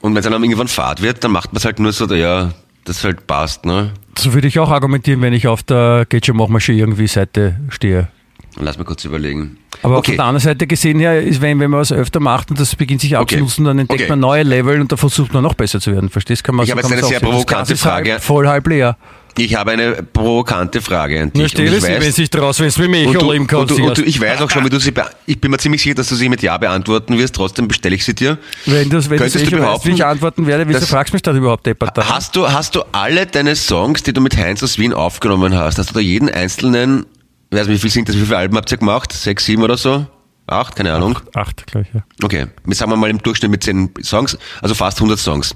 [0.00, 2.52] Und wenn es dann irgendwann fad wird, dann macht man es halt nur so, ja,
[2.84, 3.92] das halt passt, ne?
[4.18, 8.08] So würde ich auch argumentieren, wenn ich auf der schon irgendwie Seite stehe.
[8.56, 9.58] Lass mal kurz überlegen.
[9.82, 10.12] Aber okay.
[10.12, 12.74] von der anderen Seite gesehen her, ist, wenn, wenn man was öfter macht und das
[12.74, 13.70] beginnt sich abzunutzen, okay.
[13.70, 14.10] dann entdeckt okay.
[14.10, 16.08] man neue Level und da versucht man noch besser zu werden.
[16.08, 16.42] Verstehst?
[16.42, 18.12] Kann man ich so, habe jetzt eine sehr provokante Frage.
[18.12, 18.96] Halb, voll halb leer.
[19.36, 21.42] Ich habe eine provokante Frage an dich.
[21.42, 23.86] Na, stell es, wenn sich draus, wenn es mit mich und du, im und, du,
[23.86, 24.92] und du, Ich weiß auch schon, wie du sie
[25.26, 28.04] ich bin mir ziemlich sicher, dass du sie mit Ja beantworten wirst, trotzdem bestelle ich
[28.04, 28.38] sie dir.
[28.66, 31.22] Wenn, das, wenn Könntest du, du weißt, wie ich antworten werde, wieso fragst du mich
[31.22, 31.96] da überhaupt deppert?
[31.96, 35.78] Hast du, hast du alle deine Songs, die du mit Heinz aus Wien aufgenommen hast,
[35.78, 37.06] hast du da jeden einzelnen,
[37.50, 39.12] weiß nicht, wie viel sind das, wie viele Alben habt ihr gemacht?
[39.12, 40.06] Sechs, sieben oder so?
[40.46, 41.16] Acht, keine Ahnung.
[41.16, 42.02] Acht, acht gleich, ja.
[42.22, 45.54] Okay, wir sagen wir mal im Durchschnitt mit zehn Songs, also fast 100 Songs.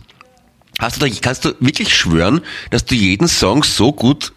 [0.79, 2.41] Hast du da, kannst du wirklich schwören,
[2.71, 4.33] dass du jeden Song so gut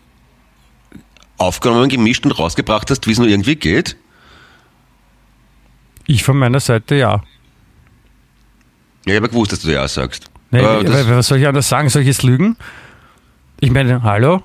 [1.37, 3.97] aufgenommen, gemischt und rausgebracht hast, wie es nur irgendwie geht?
[6.05, 7.23] Ich von meiner Seite ja.
[9.05, 10.29] Ja, ich habe gewusst, dass du ja sagst.
[10.51, 11.89] Nee, was soll ich anders sagen?
[11.89, 12.55] Soll ich jetzt lügen?
[13.59, 14.43] Ich meine, hallo?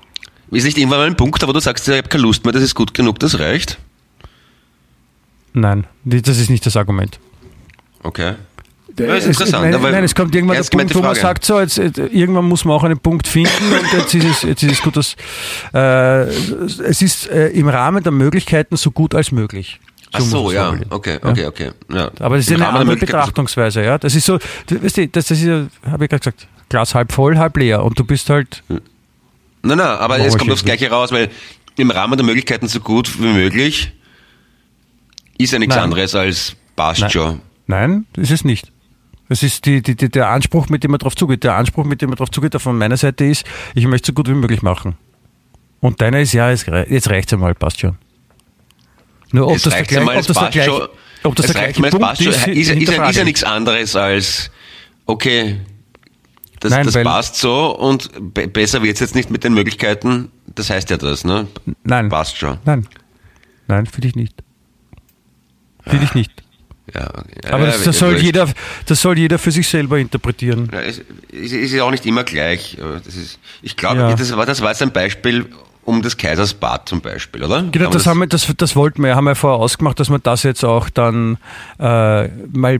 [0.51, 2.61] Ist nicht irgendwann mal ein Punkt, aber du sagst, ich habe keine Lust mehr, das
[2.61, 3.79] ist gut genug, das reicht?
[5.53, 7.19] Nein, das ist nicht das Argument.
[8.03, 8.35] Okay.
[8.95, 9.71] Das ist interessant.
[9.71, 12.75] Nein, nein, es kommt irgendwann der Punkt, wo man sagt, so, jetzt, irgendwann muss man
[12.75, 15.15] auch einen Punkt finden und jetzt ist es, jetzt ist es gut, dass
[15.73, 19.79] äh, es ist äh, im Rahmen der Möglichkeiten so gut als möglich.
[20.11, 21.71] So Ach so, ja, okay, okay, okay.
[21.91, 22.11] Ja.
[22.19, 23.97] Aber das ist Im eine Rahmen andere Betrachtungsweise, ja.
[23.97, 24.37] Das ist so,
[24.69, 27.83] weißt du, das, das ist ja, habe ich gerade gesagt, Glas halb voll, halb leer
[27.83, 28.63] und du bist halt.
[28.69, 28.81] Nein,
[29.63, 31.29] nein, aber es kommt aufs Gleiche raus, weil
[31.77, 33.91] im Rahmen der Möglichkeiten so gut wie möglich
[35.37, 35.85] ist ja nichts nein.
[35.85, 37.09] anderes als passt nein.
[37.09, 37.41] schon.
[37.65, 38.71] Nein, ist es nicht.
[39.29, 41.43] Das ist die, die, die, der Anspruch, mit dem man drauf zugeht.
[41.43, 44.13] Der Anspruch, mit dem man drauf zugeht, der von meiner Seite ist, ich möchte so
[44.13, 44.97] gut wie möglich machen.
[45.79, 47.97] Und deiner ist, ja, jetzt, reicht es einmal, passt schon.
[49.31, 50.69] Nur ob es das, der gleich, ob das der gleich,
[51.23, 54.51] ob das der gleiche Punkt ist, ist, ist, ist, ja, ist ja nichts anderes als,
[55.05, 55.59] okay,
[56.63, 60.31] das, Nein, das passt so und be besser wird es jetzt nicht mit den Möglichkeiten.
[60.55, 61.47] Das heißt ja das, ne?
[61.83, 62.07] Nein.
[62.07, 62.57] Passt schon.
[62.63, 62.87] Nein.
[63.67, 64.43] Nein, finde ich nicht.
[65.85, 66.42] Finde ich nicht.
[66.93, 67.09] Ja,
[67.49, 68.49] Aber das, das, soll jeder,
[68.85, 70.69] das soll jeder für sich selber interpretieren.
[70.71, 72.77] Ja, es, es ist ja auch nicht immer gleich.
[72.77, 74.13] Das ist, ich glaube, ja.
[74.15, 75.45] das, war, das war jetzt ein Beispiel
[75.85, 77.63] um des Kaisers Bad zum Beispiel, oder?
[77.71, 80.19] Genau, das, das, haben wir, das, das wollten wir, haben wir vorher ausgemacht, dass wir
[80.19, 81.37] das jetzt auch dann
[81.79, 82.79] äh, mal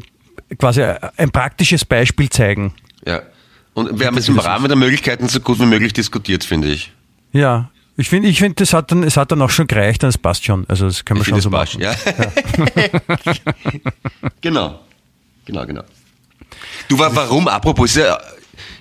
[0.59, 2.73] quasi ein praktisches Beispiel zeigen.
[3.05, 3.21] Ja.
[3.73, 6.91] Und wir haben es im Rahmen der Möglichkeiten so gut wie möglich diskutiert, finde ich.
[7.31, 10.09] Ja, ich finde, ich finde, das hat dann, es hat dann auch schon gereicht, und
[10.09, 10.65] es passt schon.
[10.67, 11.81] Also das können wir ich schon so passt, machen.
[11.81, 11.95] Ja.
[12.75, 13.41] ja.
[14.41, 14.79] genau,
[15.45, 15.83] genau, genau.
[16.87, 17.97] Du, warum, apropos,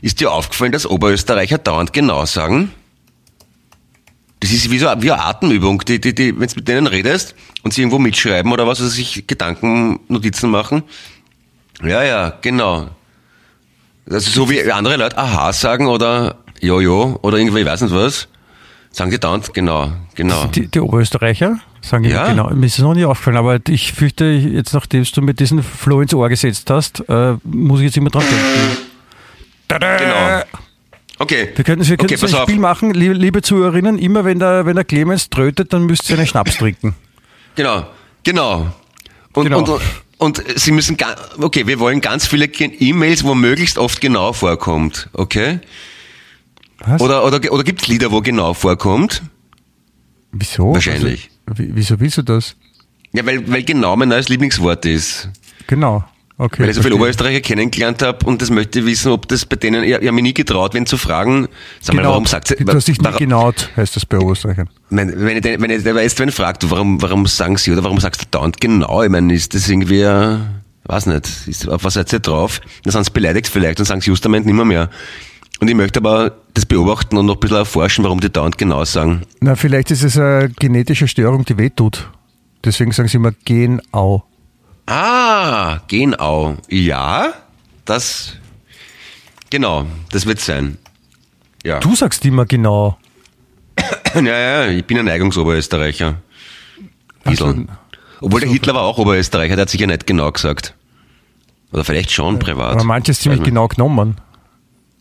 [0.00, 2.72] ist, dir aufgefallen, dass Oberösterreicher dauernd genau sagen?
[4.40, 7.34] Das ist wie so wie eine Atemübung, die, die, die, wenn du mit denen redest
[7.62, 10.82] und sie irgendwo mitschreiben oder was, oder sich Gedanken, Notizen machen.
[11.82, 12.88] Ja, ja, genau.
[14.10, 18.26] Also so wie andere Leute Aha sagen oder Jojo oder irgendwie, ich weiß nicht was.
[18.92, 20.46] Sagen die dauernd, genau, genau.
[20.46, 22.28] Die, die Oberösterreicher sagen ja.
[22.28, 22.50] genau.
[22.50, 26.02] Mir ist es noch nie aufgefallen, aber ich fürchte, jetzt nachdem du mir diesen Flow
[26.02, 28.78] ins Ohr gesetzt hast, äh, muss ich jetzt immer dran denken.
[29.66, 29.96] Tada!
[29.96, 30.62] Genau.
[31.18, 31.48] Okay.
[31.54, 34.84] Wir könnten, wir okay, ein Spiel machen, liebe, liebe, Zuhörerinnen, immer wenn der, wenn der
[34.84, 36.94] Clemens trötet, dann müsst ihr einen Schnaps trinken.
[37.54, 37.86] Genau,
[38.24, 38.72] genau.
[39.32, 39.58] Und, genau.
[39.58, 39.80] und,
[40.18, 40.96] und Sie müssen,
[41.40, 45.60] okay, wir wollen ganz viele E-Mails, wo möglichst oft genau vorkommt, okay?
[46.86, 47.00] Was?
[47.00, 49.22] Oder, oder, oder gibt es Lieder, wo genau vorkommt?
[50.32, 50.72] Wieso?
[50.74, 51.30] Wahrscheinlich.
[51.46, 52.56] Also, wieso willst du das?
[53.12, 55.28] Ja, weil, weil genau mein neues Lieblingswort ist.
[55.66, 56.04] Genau.
[56.38, 59.56] Okay, weil ich so viele Oberösterreicher kennengelernt habe und das möchte wissen, ob das bei
[59.56, 61.46] denen, ich, ich habe mich nie getraut, wenn zu fragen,
[61.80, 64.68] sag mal, warum sagt sie, Du hast dich nicht genaut, heißt das bei Oberösterreichern.
[64.90, 68.00] Wenn, wenn, ich, wenn ich, wenn ich wenn fragt, warum, warum sagen sie oder warum
[68.00, 69.02] sagst du dauernd genau?
[69.02, 70.38] Ich meine, ist das irgendwie, äh,
[70.84, 72.60] weiß nicht, ist, auf was seid ihr drauf?
[72.82, 74.88] Dann sind sie beleidigt vielleicht und sagen sie justament nimmer mehr.
[75.62, 78.84] Und ich möchte aber das beobachten und noch ein bisschen erforschen, warum die dauernd genau
[78.84, 79.22] sagen.
[79.38, 82.10] Na, vielleicht ist es eine genetische Störung, die wehtut.
[82.64, 84.24] Deswegen sagen sie immer Genau.
[84.86, 86.56] Ah, Genau.
[86.68, 87.32] Ja,
[87.84, 88.32] das,
[89.50, 90.78] genau, das wird sein.
[91.62, 91.78] Ja.
[91.78, 92.98] Du sagst immer genau.
[94.16, 96.16] ja, ja, ich bin ein Neigungsoberösterreicher.
[97.22, 97.68] Bisschen.
[98.20, 100.74] Obwohl der Hitler war auch Oberösterreicher, der hat sich ja nicht genau gesagt.
[101.70, 102.72] Oder vielleicht schon privat.
[102.72, 104.16] Aber manches ziemlich genau genommen.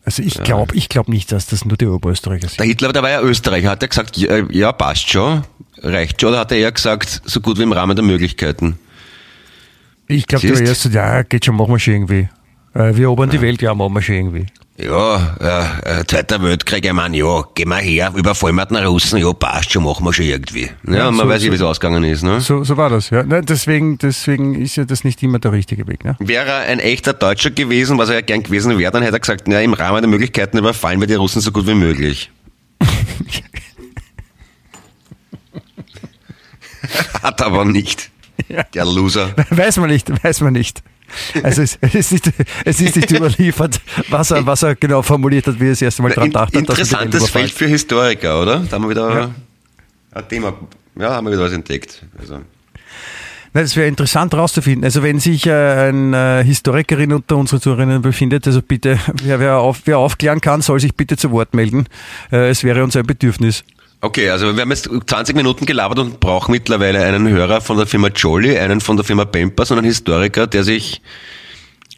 [0.04, 2.60] Also ich glaube ich glaub nicht, dass das nur die Oberösterreicher sind.
[2.60, 5.44] Der Hitler, der war ja Österreicher, hat er gesagt, ja, ja, passt schon,
[5.84, 8.80] reicht schon, oder hat er eher gesagt, so gut wie im Rahmen der Möglichkeiten?
[10.08, 10.70] Ich glaube, der war Siehst?
[10.70, 12.30] erst so, ja, geht schon, machen wir schon irgendwie.
[12.74, 14.48] Äh, Wir erobern die Welt, ja, machen wir schon irgendwie.
[14.84, 15.36] Ja,
[15.86, 19.32] äh, äh, Zweiter Weltkrieg, ich meine, ja, gehen wir her, überfallen wir den Russen, ja,
[19.34, 20.72] passt schon, machen wir schon irgendwie.
[20.88, 22.42] Ja, Ja, man so- weiß ja, so- wie es ausgegangen ist, ne?
[22.42, 23.22] So, so war das, ja.
[23.24, 26.04] Nein, deswegen, deswegen ist ja das nicht immer der richtige Weg.
[26.04, 26.16] Ne?
[26.20, 29.20] Wäre er ein echter Deutscher gewesen, was er ja gern gewesen wäre, dann hätte er
[29.20, 32.32] gesagt, na, im Rahmen der Möglichkeiten überfallen wir die Russen so gut wie möglich.
[37.22, 38.10] Hat aber nicht.
[38.74, 39.34] Der Loser.
[39.52, 40.82] Weiß man nicht, weiß man nicht.
[41.44, 42.32] Also es, es, ist, nicht,
[42.66, 46.02] es ist nicht überliefert, was er, was er genau formuliert hat, wie er das erste
[46.02, 46.56] Mal dran In, dachte.
[46.56, 47.30] er interessantes.
[47.30, 48.60] Feld für Historiker, oder?
[48.60, 49.32] Da haben wir wieder Ja.
[50.14, 50.54] ein Thema,
[51.00, 52.04] ja, haben wir wieder was entdeckt.
[52.20, 52.40] Also,
[53.54, 54.86] Nein, das wäre interessant herauszufinden.
[54.86, 59.58] Also wenn sich äh, eine äh, Historikerin unter unseren Zuhörerinnen befindet, also bitte, wer, wer,
[59.58, 61.88] auf, wer aufklären kann, soll sich bitte zu Wort melden.
[62.32, 63.66] Äh, es wäre uns ein Bedürfnis.
[64.04, 67.86] Okay, also wir haben jetzt 20 Minuten gelabert und brauchen mittlerweile einen Hörer von der
[67.86, 71.02] Firma Jolly, einen von der Firma Pampers und einen Historiker, der sich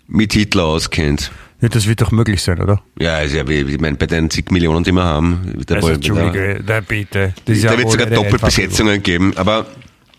[0.07, 1.31] mit Hitler auskennt.
[1.61, 2.81] Ja, das wird doch möglich sein, oder?
[2.99, 5.91] Ja, also ja, wie, ich meine, bei den zig Millionen, die wir haben, der Also,
[5.91, 7.33] Entschuldige, na bitte.
[7.45, 9.65] Das ist da ja wird wohl sogar Doppelbesetzungen geben, aber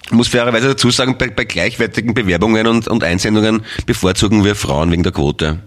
[0.06, 4.90] ich muss fairerweise dazu sagen, bei, bei gleichwertigen Bewerbungen und, und Einsendungen bevorzugen wir Frauen
[4.90, 5.58] wegen der Quote.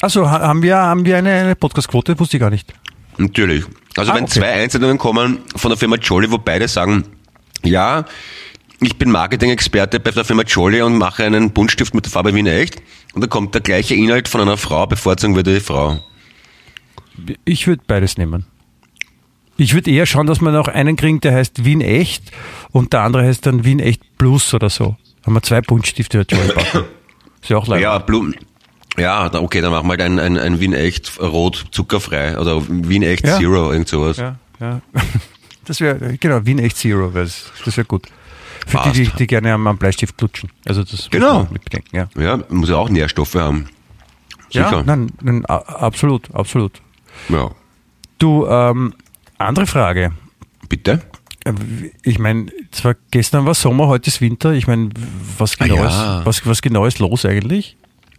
[0.00, 2.18] Also haben wir, haben wir eine, eine Podcast-Quote?
[2.18, 2.72] Wusste ich gar nicht.
[3.18, 3.64] Natürlich.
[3.96, 4.40] Also Ah, wenn okay.
[4.40, 7.04] zwei Einsendungen kommen von der Firma Jolly, wo beide sagen,
[7.64, 8.04] ja,
[8.80, 12.46] ich bin Marketing-Experte bei der Firma Jolly und mache einen Buntstift mit der Farbe Wien
[12.46, 12.82] Echt
[13.14, 15.98] und da kommt der gleiche Inhalt von einer Frau, bevorzugen würde die Frau.
[17.46, 18.44] Ich würde beides nehmen.
[19.56, 22.30] Ich würde eher schauen, dass wir noch einen kriegen, der heißt Wien Echt
[22.72, 24.96] und der andere heißt dann Wien Echt Plus oder so.
[25.24, 26.84] Haben wir zwei Buntstifte der Button.
[27.42, 27.82] Ist ja auch leider.
[27.82, 28.36] Ja, Blumen.
[28.98, 33.02] Ja, okay, dann machen wir halt ein, ein, ein Wien Echt Rot zuckerfrei oder Wien
[33.02, 33.38] Echt Ja.
[33.38, 34.16] Zero, irgend sowas.
[34.16, 34.80] ja, ja.
[35.64, 38.06] Das wäre, genau, Wien Echt Zero, das, das wäre gut.
[38.68, 38.96] Für Passt.
[38.96, 40.50] die, die, die gerne am, am Bleistift lutschen.
[40.64, 41.42] Also das muss Genau.
[41.44, 42.08] man mitbedenken, ja.
[42.16, 43.66] Ja, muss ja auch Nährstoffe haben.
[44.50, 44.70] Sicher.
[44.70, 46.80] Ja, nein, nein, absolut, absolut.
[47.28, 47.50] Ja.
[48.18, 48.94] Du, ähm,
[49.38, 50.12] andere Frage.
[50.68, 51.00] Bitte?
[51.44, 51.52] Äh,
[52.04, 54.52] Ich meine, zwar gestern war Sommer, heute ist Winter.
[54.52, 54.90] Ich meine,
[55.36, 56.18] was genau, Ah, ja.
[56.20, 57.76] ist, was, was genau ist los eigentlich?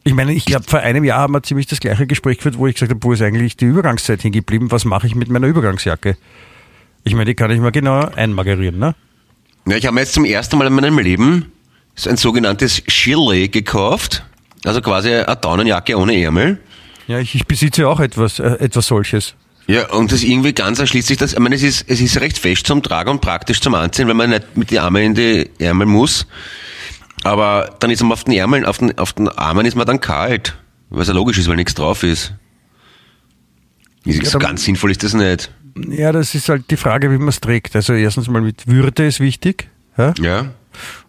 [0.07, 2.65] Ich meine, ich glaube, vor einem Jahr haben wir ziemlich das gleiche Gespräch geführt, wo
[2.65, 4.71] ich gesagt habe, wo ist eigentlich die Übergangszeit hingeblieben?
[4.71, 6.15] Was mache ich mit meiner Übergangsjacke?
[7.03, 8.95] Ich meine, die kann ich mal genau einmagerieren, ne?
[9.65, 11.51] Ja, ich habe mir jetzt zum ersten Mal in meinem Leben
[12.05, 14.23] ein sogenanntes Chile gekauft.
[14.63, 16.57] Also quasi eine Daunenjacke ohne Ärmel.
[17.07, 19.35] Ja, ich, ich besitze ja auch etwas, äh, etwas solches.
[19.67, 21.33] Ja, und das irgendwie ganz erschließt sich das.
[21.33, 24.13] Ich meine, es ist, es ist recht fest zum Tragen und praktisch zum Anziehen, weil
[24.13, 26.25] man nicht mit den Armen in die Ärmel muss.
[27.23, 29.99] Aber dann ist man auf den Ärmeln, auf den, auf den Armen ist man dann
[29.99, 30.57] kalt.
[30.89, 32.33] Was ja logisch ist, weil nichts drauf ist.
[34.05, 35.51] Ist Ja, so ganz sinnvoll ist das nicht.
[35.89, 37.75] Ja, das ist halt die Frage, wie man es trägt.
[37.75, 39.69] Also erstens mal mit Würde ist wichtig.
[39.97, 40.13] Ja?
[40.19, 40.51] Ja.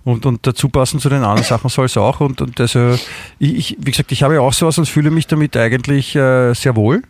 [0.04, 2.20] Und, und dazu passen zu den anderen Sachen soll es auch.
[2.20, 2.98] Und, und also,
[3.38, 6.54] ich, ich, wie gesagt, ich habe ja auch sowas und fühle mich damit eigentlich äh,
[6.54, 7.02] sehr wohl.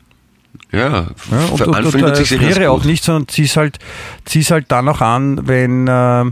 [0.72, 1.06] Ja, Ja,
[1.50, 3.78] und, und, und äh, sich friere auch nicht, sondern zieh's halt,
[4.24, 6.24] zieh's halt dann auch an, wenn äh,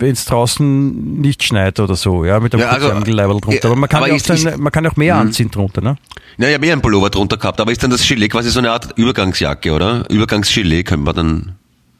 [0.00, 3.58] es draußen nicht schneit oder so, ja, mit einem Ja, also, Kurzärmel-Leiberl drunter.
[3.62, 5.50] ja, aber man kann aber ja auch, ist- ist- dann, man kann auch mehr anziehen
[5.50, 5.96] drunter, ne?
[6.38, 8.58] Ja, ich habe eh einen Pullover drunter gehabt, aber ist dann das Gilet quasi so
[8.58, 10.08] eine Art Übergangsjacke, oder?
[10.10, 11.52] Übergangsgilet könnte man dann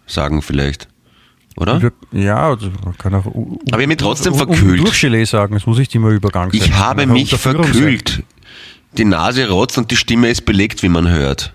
[0.06, 0.88] sagen vielleicht.
[1.58, 1.92] Oder?
[2.12, 3.26] Ja, also man kann auch.
[3.26, 4.80] Aber ich hab mich trotzdem verkühlt.
[4.80, 6.58] Durchgelee sagen, es muss nicht immer Übergang sein.
[6.62, 8.22] Ich habe auch mich verkühlt.
[8.96, 11.54] Die Nase rotzt und die Stimme ist belegt, wie man hört.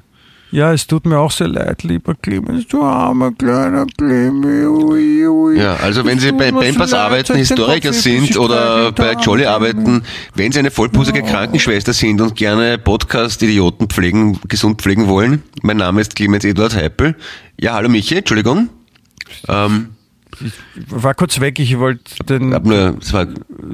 [0.50, 4.68] Ja, es tut mir auch sehr leid, lieber Clemens, du armer kleiner Clemens.
[4.68, 5.60] Ui, ui.
[5.60, 9.46] Ja, also wenn Sie bei so Pampers arbeiten, den Historiker sind ich oder bei Jolly
[9.46, 10.04] arbeiten,
[10.36, 15.44] wenn Sie eine vollpusige Krankenschwester sind und gerne Podcast-Idioten pflegen, gesund pflegen wollen.
[15.64, 17.16] Mein Name ist Clemens Eduard Heipel.
[17.60, 18.70] Ja, hallo Michi, Entschuldigung.
[19.50, 19.90] Ähm,
[20.88, 23.26] War kurz weg, ich wollte den, nur, es war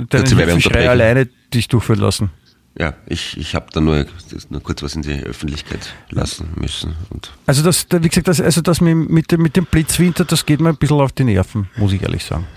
[0.10, 2.32] kurze Schrei alleine dich durchführen lassen.
[2.78, 4.06] Ja, ich, ich habe da nur,
[4.50, 6.96] nur kurz was in die Öffentlichkeit lassen müssen.
[7.12, 10.46] Und Also das, da- wie gesagt, das, also das mit, dem, mit dem Blitzwinter, das
[10.46, 12.48] geht mir ein bisschen auf die Nerven, muss ich ehrlich sagen.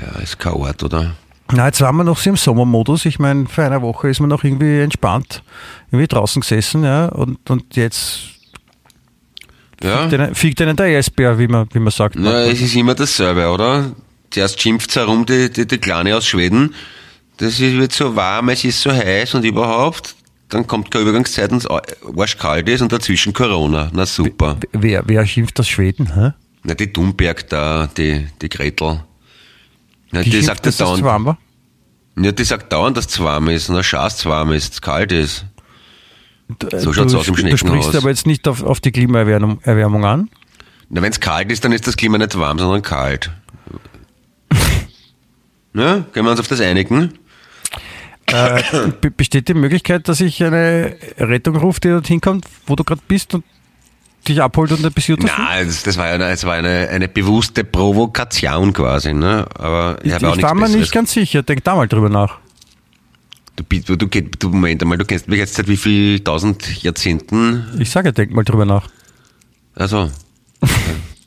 [0.00, 1.16] ja, ist kein Ort, oder?
[1.52, 3.06] Na, jetzt waren wir noch so im Sommermodus.
[3.06, 5.42] Ich meine, für eine Woche ist man noch irgendwie entspannt,
[5.90, 8.18] irgendwie draußen gesessen, ja, und, und jetzt
[9.82, 10.06] Ja.
[10.06, 12.16] den, fiegt einen der Eisbär, wie man, wie man sagt.
[12.18, 13.92] Na, es ist immer dasselbe, oder?
[14.30, 16.74] Zuerst schimpft's herum, die, die, die Kleine aus Schweden.
[17.38, 20.14] Das ist, wird so warm, es ist so heiß und überhaupt.
[20.48, 21.66] Dann kommt keine Übergangszeit und es
[22.16, 23.90] arschkalt ist und dazwischen Corona.
[23.92, 24.56] Na super.
[24.72, 26.14] Wer, wer schimpft aus Schweden?
[26.14, 26.32] Hä?
[26.62, 29.00] Na, die Dumberg da, die, die Gretel.
[30.12, 31.04] Na, Die, die schimpft, sagt das das zu dauernd.
[31.04, 31.38] warm war?
[32.18, 35.12] Ja, die sagt dauernd, dass es warm ist, und der Schaß warm ist, es kalt
[35.12, 35.44] ist.
[36.78, 37.58] So schaut's du, aus im Du Schneckenhaus.
[37.84, 40.30] sprichst aber jetzt nicht auf, auf die Klimaerwärmung Erwärmung an.
[40.88, 43.30] Na, wenn es kalt ist, dann ist das Klima nicht warm, sondern kalt.
[45.74, 47.12] ja, können wir uns auf das einigen?
[48.32, 48.62] Äh,
[49.00, 53.00] be- besteht die Möglichkeit, dass ich eine Rettung rufe, die dorthin kommt, wo du gerade
[53.06, 53.44] bist und
[54.26, 57.62] dich abholt und ein bisschen Nein, das, das war, eine, das war eine, eine bewusste
[57.62, 59.14] Provokation quasi.
[59.14, 59.46] Ne?
[59.54, 60.80] Aber ich, Ich, ich war mir Besseres.
[60.80, 61.42] nicht ganz sicher.
[61.44, 62.38] Denk da mal drüber nach.
[63.54, 67.64] Du, du, du, Moment einmal, du kennst mich jetzt seit wie viel tausend Jahrzehnten?
[67.78, 68.88] Ich sage, denk mal drüber nach.
[69.76, 70.10] Also,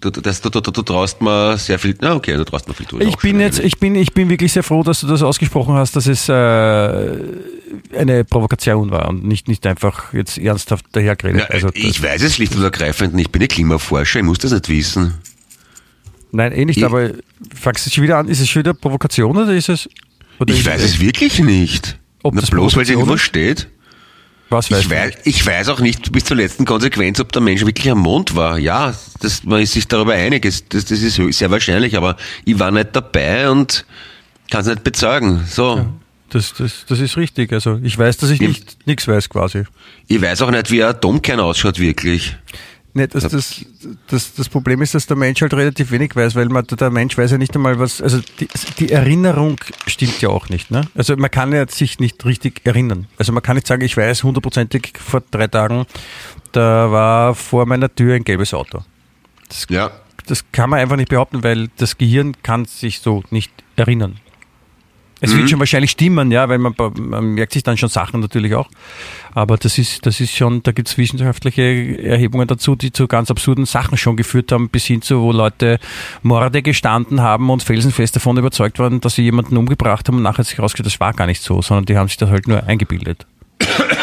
[0.02, 2.88] du, das, du, du, du, traust mir sehr viel, na okay, du traust mir viel
[2.88, 3.00] zu.
[3.00, 5.96] Ich bin jetzt, ich bin, ich bin wirklich sehr froh, dass du das ausgesprochen hast,
[5.96, 6.34] dass es äh,
[7.98, 11.46] eine Provokation war und nicht, nicht einfach jetzt ernsthaft dahergeredet.
[11.50, 13.28] Na, also, ich das, weiß es schlicht und ergreifend nicht.
[13.28, 15.16] Ich bin ein Klimaforscher, ich muss das nicht wissen.
[16.32, 17.12] nein, eh nicht, ich- aber
[17.54, 19.90] fangst du schon wieder an, ist es schon wieder Provokation oder ist es?
[20.40, 21.98] Oder Ich ist weiß es wirklich nicht.
[22.24, 23.68] Ob Na, das bloß weil es irgendwo steht.
[24.50, 27.90] Was Ich weiß, ich weiß auch nicht bis zur letzten Konsequenz, ob der Mensch wirklich
[27.92, 28.58] am Mond war.
[28.58, 30.42] Ja, das, man ist sich darüber einig.
[30.44, 33.86] Das, das ist sehr wahrscheinlich, aber ich war nicht dabei und
[34.50, 35.44] kann es nicht bezeugen.
[35.48, 35.86] So.
[36.32, 37.54] Das, das, das ist richtig.
[37.54, 38.48] Also ich weiß, dass ich Ja.
[38.48, 39.64] nicht nichts weiß quasi.
[40.08, 42.36] Ich weiß auch nicht, wie ein Atomkern ausschaut wirklich.
[42.94, 43.66] Nee, das, das,
[44.08, 47.18] das, das Problem ist, dass der Mensch halt relativ wenig weiß, weil man, der Mensch
[47.18, 48.48] weiß ja nicht einmal was, also die,
[48.80, 50.72] die Erinnerung stimmt ja auch nicht.
[50.72, 50.88] Ne?
[50.96, 53.08] Also man kann ja sich nicht richtig erinnern.
[53.18, 55.86] Also man kann nicht sagen, ich weiß hundertprozentig vor drei Tagen,
[56.52, 58.80] da war vor meiner Tür ein gelbes Auto.
[59.70, 59.92] Ja.
[60.26, 64.20] Das kann man einfach nicht behaupten, weil das Gehirn kann sich so nicht erinnern.
[65.22, 68.56] Es wird schon wahrscheinlich stimmen, ja, weil man, man merkt sich dann schon Sachen natürlich
[68.56, 68.70] auch.
[69.34, 73.30] Aber das ist, das ist schon, da gibt es wissenschaftliche Erhebungen dazu, die zu ganz
[73.30, 75.80] absurden Sachen schon geführt haben, bis hin zu, wo Leute
[76.24, 80.44] Morde gestanden haben und felsenfest davon überzeugt waren, dass sie jemanden umgebracht haben und nachher
[80.44, 83.26] sich herausgestellt, das war gar nicht so, sondern die haben sich das halt nur eingebildet.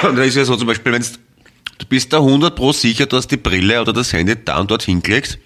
[0.02, 3.16] Und da ist ja so zum Beispiel, wenn du bist da 100 pro sicher, du
[3.16, 5.38] hast die Brille oder das Handy da und dort hingelegt,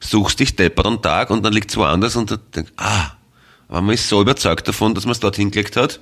[0.00, 3.12] suchst dich deppert am Tag und dann liegt es woanders und du denkst, ah,
[3.68, 6.00] aber man ist so überzeugt davon, dass man es dort hingelegt hat,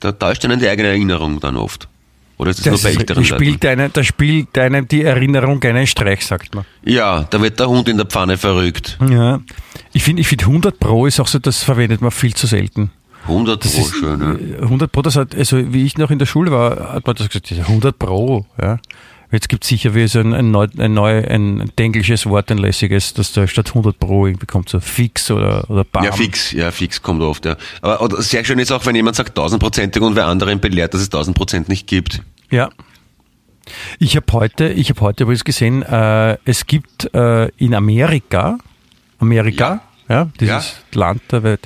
[0.00, 1.88] da täuscht einen die eigene Erinnerung dann oft.
[2.38, 3.44] Oder ist das, Das nur bei älteren da, Leuten?
[3.44, 6.64] spielt einem, da spielt einem die Erinnerung einen Streich, sagt man.
[6.84, 8.98] Ja, da wird der Hund in der Pfanne verrückt.
[9.10, 9.40] Ja.
[9.92, 12.90] Ich finde, ich finde 100 Pro ist auch so, das verwendet man viel zu selten.
[13.22, 14.58] 100 Das pro ist, schön, ja.
[14.58, 17.16] äh, 100 Pro, das hat, also wie ich noch in der Schule war, hat man
[17.16, 18.78] das gesagt, das ist 100 Pro, ja.
[19.32, 22.58] Jetzt gibt es sicher wie so ein, ein, neu, ein, neu, ein englisches Wort, ein
[22.58, 26.04] lässiges, das da statt 100 Pro irgendwie kommt, so fix oder, oder bam.
[26.04, 27.56] Ja, fix, ja, fix kommt oft, ja.
[27.82, 31.10] Aber sehr schön ist auch, wenn jemand sagt tausendprozentig und wer anderen belehrt, dass es
[31.10, 32.22] tausend Prozent nicht gibt.
[32.50, 32.70] Ja.
[33.98, 38.58] Ich habe heute, ich habe heute übrigens gesehen, äh, es gibt äh, in Amerika,
[39.18, 41.60] Amerika, ja, dieses Land der Welt,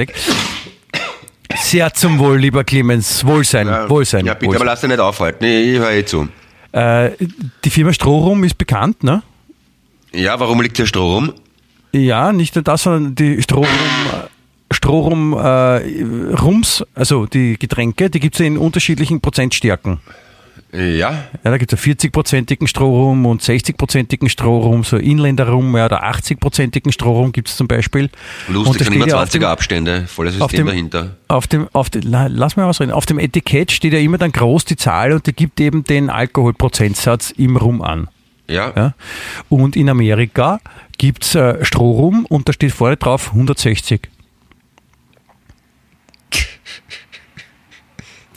[1.63, 4.25] sehr zum Wohl, lieber Clemens, Wohlsein, Wohlsein.
[4.25, 4.63] Ja, bitte, Wohlsein.
[4.63, 6.29] aber lass dich nicht aufhalten, ich, ich höre eh zu.
[6.73, 7.11] Äh,
[7.65, 9.23] die Firma Strohrum ist bekannt, ne?
[10.13, 11.33] Ja, warum liegt hier Stroh rum?
[11.93, 13.69] Ja, nicht nur das, sondern die Strohrum,
[14.71, 20.01] Strohrum äh, Rums, also die Getränke, die gibt es in unterschiedlichen Prozentstärken.
[20.73, 20.89] Ja,
[21.45, 26.93] Ja, da gibt es ja 40-prozentigen Strohrum und 60-prozentigen Strohrum, so Inländerrum, ja, oder 80-prozentigen
[26.93, 28.09] Strohrum gibt es zum Beispiel.
[28.47, 30.67] und lustig, da sind immer steht ja auf 20er dem, Abstände, volles auf System dem,
[30.69, 31.17] dahinter.
[31.29, 34.31] auf dem, auf dem, la- lass mal ausreden, auf dem Etikett steht ja immer dann
[34.33, 38.09] groß die Zahl und die gibt eben den Alkoholprozentsatz im Rum an.
[38.49, 38.95] Ja, Ja?
[39.49, 40.61] Und in Amerika
[40.99, 44.03] gibt's äh, Strohrum und da steht vorne drauf 160.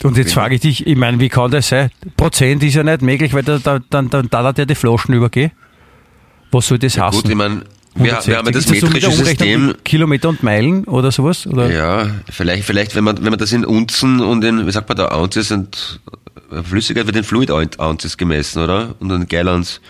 [0.02, 1.90] Und jetzt frage ich dich, ich meine, wie kann das sein?
[2.16, 5.52] Prozent ist ja nicht möglich, weil da, da, dann, dann da ja die Flaschen übergehen.
[6.50, 7.22] Was soll das heißen?
[7.22, 7.62] gut, ich meine,
[7.94, 8.74] wir, wir haben ja das 160.
[8.74, 9.74] Ist so metrische System.
[9.84, 11.46] Kilometer und Meilen oder sowas?
[11.46, 11.70] Oder?
[11.70, 14.98] Ja, vielleicht, vielleicht, wenn man, wenn man das in Unzen und in, wie sagt man
[14.98, 16.00] da, Ounces und
[16.64, 18.94] Flüssigkeit wird in Fluid Ounces gemessen, oder?
[18.98, 19.80] Und in Gallons.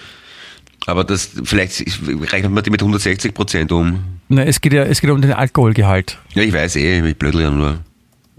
[0.86, 4.00] Aber das, vielleicht rechnet man die mit 160 Prozent um.
[4.28, 6.18] Nein, es geht ja es geht um den Alkoholgehalt.
[6.34, 7.78] Ja, ich weiß eh, ich blödel ja nur.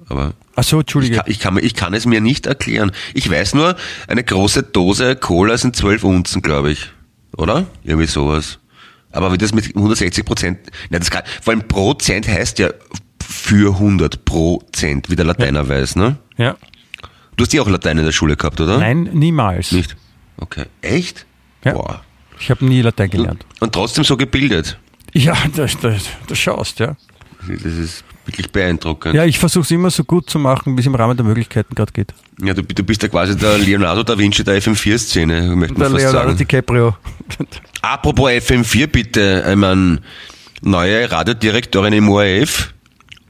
[0.10, 1.18] Aber Ach so, ich Entschuldige.
[1.18, 2.92] kann, ich, kann, ich kann es mir nicht erklären.
[3.14, 3.76] Ich weiß nur,
[4.08, 6.92] eine große Dose Cola sind 12 Unzen, glaube ich.
[7.38, 7.66] Oder?
[7.84, 8.60] Irgendwie sowas.
[9.12, 12.70] Aber wie das mit 160 Prozent, na, das kann, vor allem Prozent heißt ja
[13.22, 16.18] für 100 Prozent, wie der Lateiner weiß, ne?
[16.38, 16.58] Ja.
[17.38, 18.78] Du hast ja auch Latein in der Schule gehabt, oder?
[18.78, 19.72] Nein, niemals.
[19.72, 19.96] Nicht?
[20.38, 20.66] Okay.
[20.82, 21.26] Echt?
[21.64, 21.74] Ja.
[21.74, 22.02] Boah.
[22.40, 23.46] Ich habe nie Latein gelernt.
[23.60, 24.78] Und trotzdem so gebildet.
[25.14, 26.96] Ja, das, das, das schaust, ja.
[27.48, 29.14] Das ist wirklich beeindruckend.
[29.16, 31.76] Ja, ich versuche es immer so gut zu machen, wie es im Rahmen der Möglichkeiten
[31.76, 32.14] gerade geht.
[32.44, 36.04] Ja, du, du bist ja quasi der Leonardo da Vinci der FM4-Szene, möchte man fast
[36.04, 36.38] Leonardo sagen.
[36.38, 36.96] DiCaprio.
[37.82, 40.00] Apropos FM4 bitte, ich mein,
[40.62, 42.74] neue Radiodirektorin im ORF.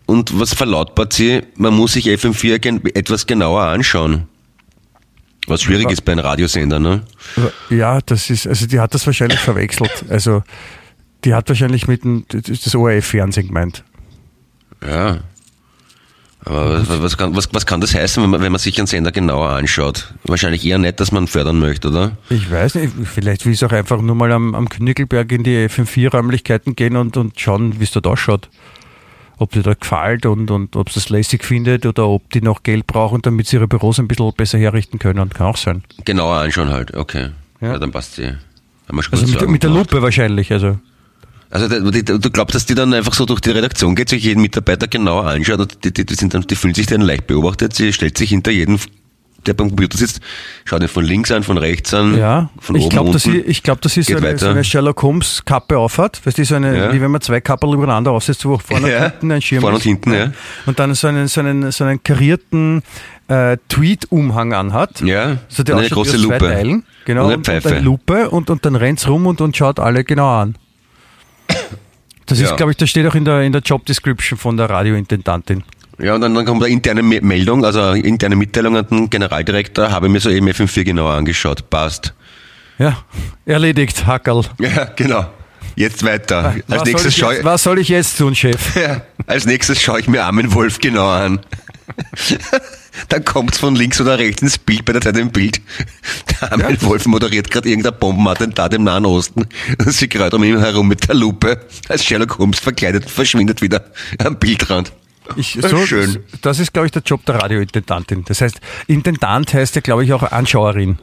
[0.06, 1.42] und was verlautbart sie?
[1.56, 4.28] Man muss sich FM4 gen- etwas genauer anschauen.
[5.48, 7.04] Was schwierig ist bei einem Radiosender, ne?
[7.70, 10.06] Ja, das ist, also die hat das wahrscheinlich verwechselt.
[10.10, 10.42] Also
[11.24, 13.84] die hat wahrscheinlich mit dem, das ORF-Fernsehen gemeint.
[14.88, 15.20] Ja.
[16.46, 18.86] Aber was, was, kann, was, was kann das heißen, wenn man, wenn man sich einen
[18.86, 20.14] Sender genauer anschaut?
[20.26, 22.18] Wahrscheinlich eher nicht, dass man fördern möchte, oder?
[22.30, 25.68] Ich weiß nicht, vielleicht will es auch einfach nur mal am, am Knügelberg in die
[25.68, 28.50] FM4-Räumlichkeiten gehen und, und schauen, wie es dort ausschaut.
[29.38, 32.62] Ob die da gefällt und, und ob es das lässig findet oder ob die noch
[32.62, 35.30] Geld brauchen, damit sie ihre Büros ein bisschen besser herrichten können.
[35.30, 35.84] Kann auch sein.
[36.06, 37.32] Genauer anschauen halt, okay.
[37.60, 37.74] Ja.
[37.74, 38.34] Ja, dann passt sie.
[38.88, 39.72] Also mit, mit der.
[39.72, 40.52] Lupe wahrscheinlich.
[40.54, 40.78] Also
[41.50, 44.88] Also du glaubst, dass die dann einfach so durch die Redaktion geht, sich jeden Mitarbeiter
[44.88, 47.94] genauer anschaut und die, die, die, sind dann, die fühlen sich dann leicht beobachtet, sie
[47.94, 48.80] stellt sich hinter jeden,
[49.46, 50.22] der beim Computer sitzt,
[50.66, 53.42] schaut ihn von links an, von rechts an, Ja, von ich oben, glaube, dass unten.
[53.44, 56.20] sie, ich glaub, dass sie so eine, so eine Sherlock Holmes Kappe aufhat.
[56.26, 56.94] Weißt du, so eine, Ja.
[56.94, 59.76] wie wenn man zwei Kappel übereinander aufsetzt, wo vorne Ja, und hinten ein Schirm vorne
[59.76, 60.32] und hinten, ja.
[60.66, 62.82] Und dann so einen, so einen, so einen karierten
[63.28, 65.02] äh, Tweet-Umhang anhat.
[65.02, 66.82] Ja, so der eine große Lupe.
[67.06, 67.70] Genau, Und eine und, und Pfeife.
[67.70, 70.56] eine Lupe und, und dann rennt's rum und, und schaut alle genau an.
[72.26, 72.56] Das ist, Ja.
[72.56, 75.64] glaube ich, das steht auch in der, in der Job Description von der Radiointendantin.
[76.00, 79.10] Ja, und dann, dann kommt eine interne Me- Meldung, also eine interne Mitteilung an den
[79.10, 82.14] Generaldirektor, habe mir soeben FM4 genauer angeschaut, passt.
[82.80, 82.98] Ja,
[83.46, 84.44] erledigt, Hackerl.
[84.60, 85.28] Ja, genau.
[85.78, 86.56] Jetzt weiter.
[86.56, 88.76] Als Was soll, nächstes ich schaue jetzt, was soll ich jetzt tun, Chef?
[88.82, 91.40] Ja, als nächstes schaue ich mir Armin Wolf genauer an.
[93.10, 95.62] Dann kommt's von links oder rechts ins Bild, bei der Zeit im Bild.
[96.42, 99.46] Der Armin Wolf moderiert gerade irgendein Bombenattentat im Nahen Osten.
[99.80, 103.62] Und sie kreut um ihn herum mit der Lupe, als Sherlock Holmes verkleidet und verschwindet
[103.62, 103.86] wieder
[104.24, 104.92] am Bildrand.
[105.36, 106.24] Ich, Ja, so, schön.
[106.42, 108.24] Das ist, glaube ich, der Job der Radiointendantin.
[108.26, 111.00] Das heißt, Intendant heißt ja, glaube ich, auch Anschauerin.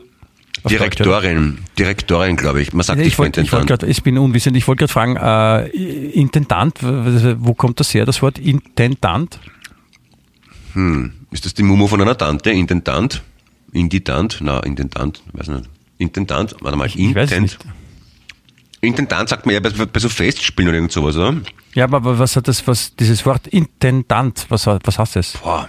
[0.69, 2.73] Direktorin, Direktorin, glaube ich.
[2.73, 4.57] Man sagt Ja, nicht ich, wollte, ich, grad, ich bin unwissend.
[4.57, 5.67] Ich wollte gerade fragen, äh,
[6.11, 9.41] Intendant, wo kommt das her, das Wort Intendant?
[11.31, 12.51] Ist das die Mumu von einer Tante?
[12.51, 13.23] Intendant?
[13.73, 14.39] Indidant?
[14.41, 15.69] Na, Intendant, weiß nicht.
[15.99, 16.57] Intendant?
[16.61, 17.59] Warte mal, Ich es Intent.
[18.81, 21.37] Intendant sagt man ja bei, bei so Festspielen oder irgend sowas, oder?
[21.75, 25.33] Ja, aber was hat das, was, dieses Wort Intendant, was, was heißt das?
[25.35, 25.69] Boah.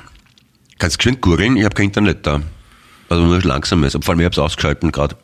[0.79, 1.55] Kannst du schön googeln?
[1.55, 2.41] Ich habe kein Internet da.
[3.09, 3.93] Also nur langsames.
[4.01, 5.15] Vor allem, ich habe es ausgeschalten gerade.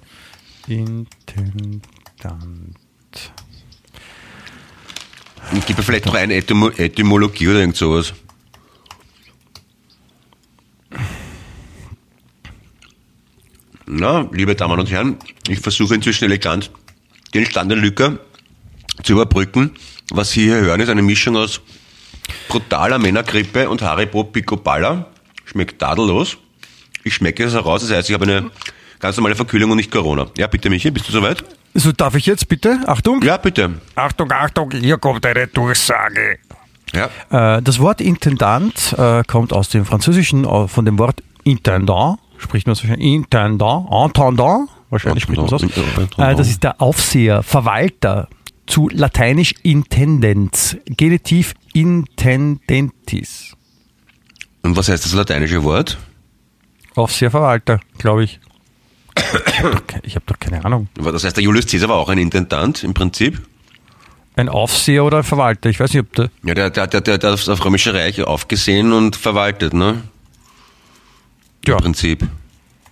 [0.68, 1.82] Intendant.
[5.58, 8.13] Ich gebe vielleicht noch eine Etymo Etymologie oder irgend sowas.
[13.86, 16.69] Na, liebe Damen und Herren, ich versuche inzwischen elegant
[17.34, 18.19] die entstandene Lücke
[19.04, 19.71] zu überbrücken.
[20.12, 21.62] Was Sie hier hören, ist eine Mischung aus
[22.47, 25.08] brutaler Männergrippe und Haribo Picoballa.
[25.45, 26.38] Schmeckt tadellos.
[27.04, 28.52] Ich schmecke es heraus, das heißt, ich habe eine
[28.99, 30.28] ganz normale Verkühlung und nicht Corona.
[30.38, 31.43] Ja, bitte Michi, bist du soweit?
[31.73, 32.80] So, darf ich jetzt bitte?
[32.88, 33.21] Achtung!
[33.23, 33.80] Ja, bitte.
[33.95, 36.39] Achtung, Achtung, hier kommt eine Durchsage.
[36.93, 37.58] Ja.
[37.58, 42.67] Äh, das Wort Intendant äh, kommt aus dem Französischen, äh, von dem Wort Intendant, spricht
[42.67, 45.63] man so schön, Intendant, Intendant, wahrscheinlich spricht man es aus.
[46.17, 48.28] Das ist der Aufseher, Verwalter,
[48.65, 53.56] zu lateinisch Intendens, Genitiv Intendentis.
[54.62, 55.97] Und was heißt das lateinische Wort?
[56.95, 58.39] Aufseher, Verwalter, glaube ich.
[60.04, 60.88] Ich habe doch keine Ahnung.
[60.95, 63.41] Das heißt, der Julius Caesar war auch ein Intendant im Prinzip.
[64.39, 66.30] Ein Aufseher oder ein Verwalter, ich weiß nicht, ob der.
[66.43, 70.02] Ja, der, der, der, der hat das auf Römische Reich aufgesehen und verwaltet, ne?
[71.65, 71.75] Ja.
[71.75, 72.25] Im Prinzip.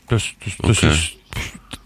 [0.10, 0.90] Das, das, das Okay.
[0.90, 1.18] ist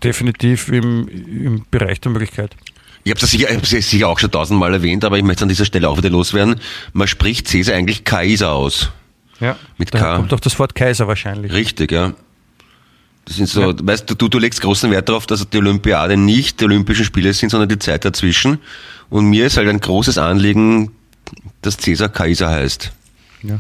[0.04, 2.56] definitiv im, im Bereich der Möglichkeit.
[3.04, 5.66] Ich habe das sicher, ich sicher auch schon tausendmal erwähnt, aber ich möchte an dieser
[5.66, 6.60] Stelle auch wieder loswerden.
[6.94, 8.92] Man spricht Caesar eigentlich Kaiser aus.
[9.40, 9.58] Ja.
[9.78, 10.18] Mit K.
[10.18, 11.52] kommt auch das Wort Kaiser wahrscheinlich.
[11.52, 12.14] Richtig, ja.
[13.26, 16.60] Das sind so, weißt du, du, du legst großen Wert darauf, dass die Olympiade nicht
[16.60, 18.60] die Olympischen Spiele sind, sondern die Zeit dazwischen.
[19.12, 20.92] Und mir ist halt ein großes Anliegen,
[21.62, 22.92] dass Caesar Kaiser heißt.
[23.44, 23.60] Ja.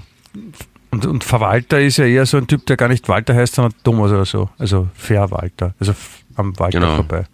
[0.89, 3.73] Und, und Verwalter ist ja eher so ein Typ, der gar nicht Walter heißt, sondern
[3.83, 4.49] Thomas oder so.
[4.57, 5.75] Also Verwalter.
[5.79, 5.93] Also
[6.35, 6.95] am Walter Genau.
[6.95, 7.25] vorbei.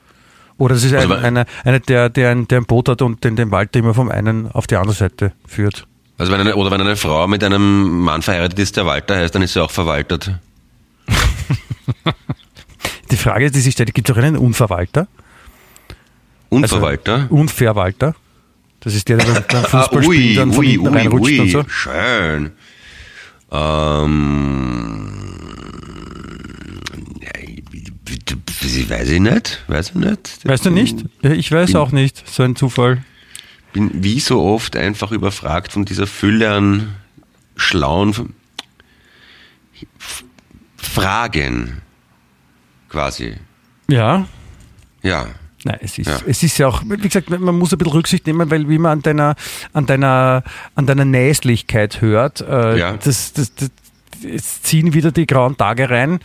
[0.57, 3.23] Oder es ist Also ein, einer, einer der, der, ein, der ein Boot hat und
[3.23, 5.87] den, den Walter immer vom einen auf die andere Seite führt.
[6.17, 9.35] Also wenn eine, oder wenn eine Frau mit einem Mann verheiratet ist, der Walter heißt,
[9.35, 10.31] dann ist sie auch verwaltet.
[13.11, 15.07] Die Frage, die sich stellt, gibt es auch einen Unverwalter?
[16.49, 17.13] Unverwalter.
[17.23, 18.15] Also, Unverwalter.
[18.79, 21.63] Das ist der, der beim- Ah, Fußballspielen dann von hinten reinrutscht und so.
[21.67, 22.51] schön.
[23.51, 25.13] Ähm,
[28.89, 30.45] weiß ich nicht, weiß ich nicht.
[30.47, 31.05] Weißt du nicht?
[31.21, 32.27] Ich weiß auch nicht.
[32.29, 33.03] So ein Zufall.
[33.73, 36.95] Bin wie so oft einfach überfragt von dieser Fülle an
[37.55, 38.33] schlauen
[40.77, 41.81] Fragen,
[42.89, 43.35] quasi.
[43.87, 44.27] Ja,
[45.03, 45.27] Ja.
[45.67, 46.19] Nein, es ist, Ja.
[46.25, 48.93] es ist ja auch, wie gesagt, man muss ein bisschen Rücksicht nehmen, weil wie man
[48.93, 49.35] an deiner,
[49.73, 50.43] an deiner,
[50.75, 52.93] an deiner Näslichkeit hört, äh, Ja.
[52.97, 53.69] das, das, das,
[54.21, 56.19] jetzt ziehen wieder die grauen Tage rein.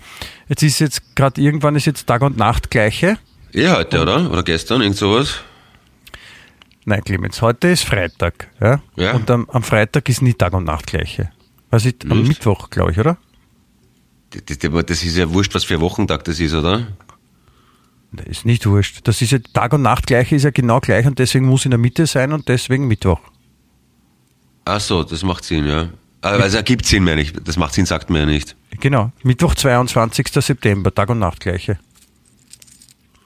[0.48, 3.18] Jetzt ist jetzt gerade irgendwann ist jetzt Tag und Nacht gleiche.
[3.52, 4.30] Eh heute, oder?
[4.30, 5.40] Oder gestern, irgend sowas?
[6.84, 8.48] Nein, Clemens, heute ist Freitag.
[8.60, 8.80] Ja?
[8.96, 9.12] Ja.
[9.12, 11.30] Und am, am Freitag ist nie Tag und Nacht gleiche.
[11.70, 12.22] Also am?
[12.24, 13.18] Mittwoch, glaube ich, oder?
[14.30, 16.86] Das, das, das ist ja wurscht, was für ein Wochentag das ist, oder?
[18.12, 19.00] Das ist nicht wurscht.
[19.04, 21.70] Das ist ja Tag und Nacht gleiche ist ja genau gleich und deswegen muss in
[21.70, 23.20] der Mitte sein und deswegen Mittwoch.
[24.64, 25.88] Ach so, das macht Sinn, ja.
[26.20, 27.32] Aber Also ergibt Sinn, meine ich.
[27.32, 28.54] Das macht Sinn, sagt mir ja nicht.
[28.80, 29.10] Genau.
[29.22, 30.28] Mittwoch, 22.
[30.28, 31.78] September, Tag und Nacht gleiche.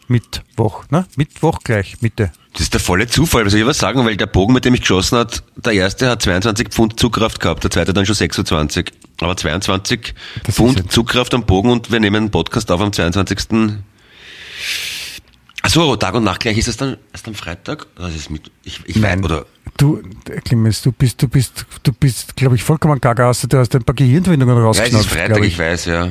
[0.09, 1.05] Mittwoch, ne?
[1.17, 2.31] Mittwoch gleich, Mitte.
[2.53, 4.73] Das ist der volle Zufall, was soll ich was sagen, weil der Bogen, mit dem
[4.73, 8.93] ich geschossen hat, der erste hat 22 Pfund Zugkraft gehabt, der zweite dann schon 26.
[9.21, 10.15] Aber 22
[10.45, 13.81] Das Pfund Zugkraft am Bogen und wir nehmen einen Podcast auf am 22.
[15.63, 17.87] Achso, Tag und Nacht gleich ist das dann erst am Freitag?
[17.97, 19.47] Das ist mit, ich, ich weiß, oder?
[19.77, 20.01] Du,
[20.45, 23.27] Clemens, du bist, du bist, du bist, glaube ich, vollkommen gaga.
[23.27, 25.85] Hast du du hast ein paar Gehirnwindungen Ja, es rausgeschnappt, ist Freitag, glaub ich weiß,
[25.87, 26.09] ja.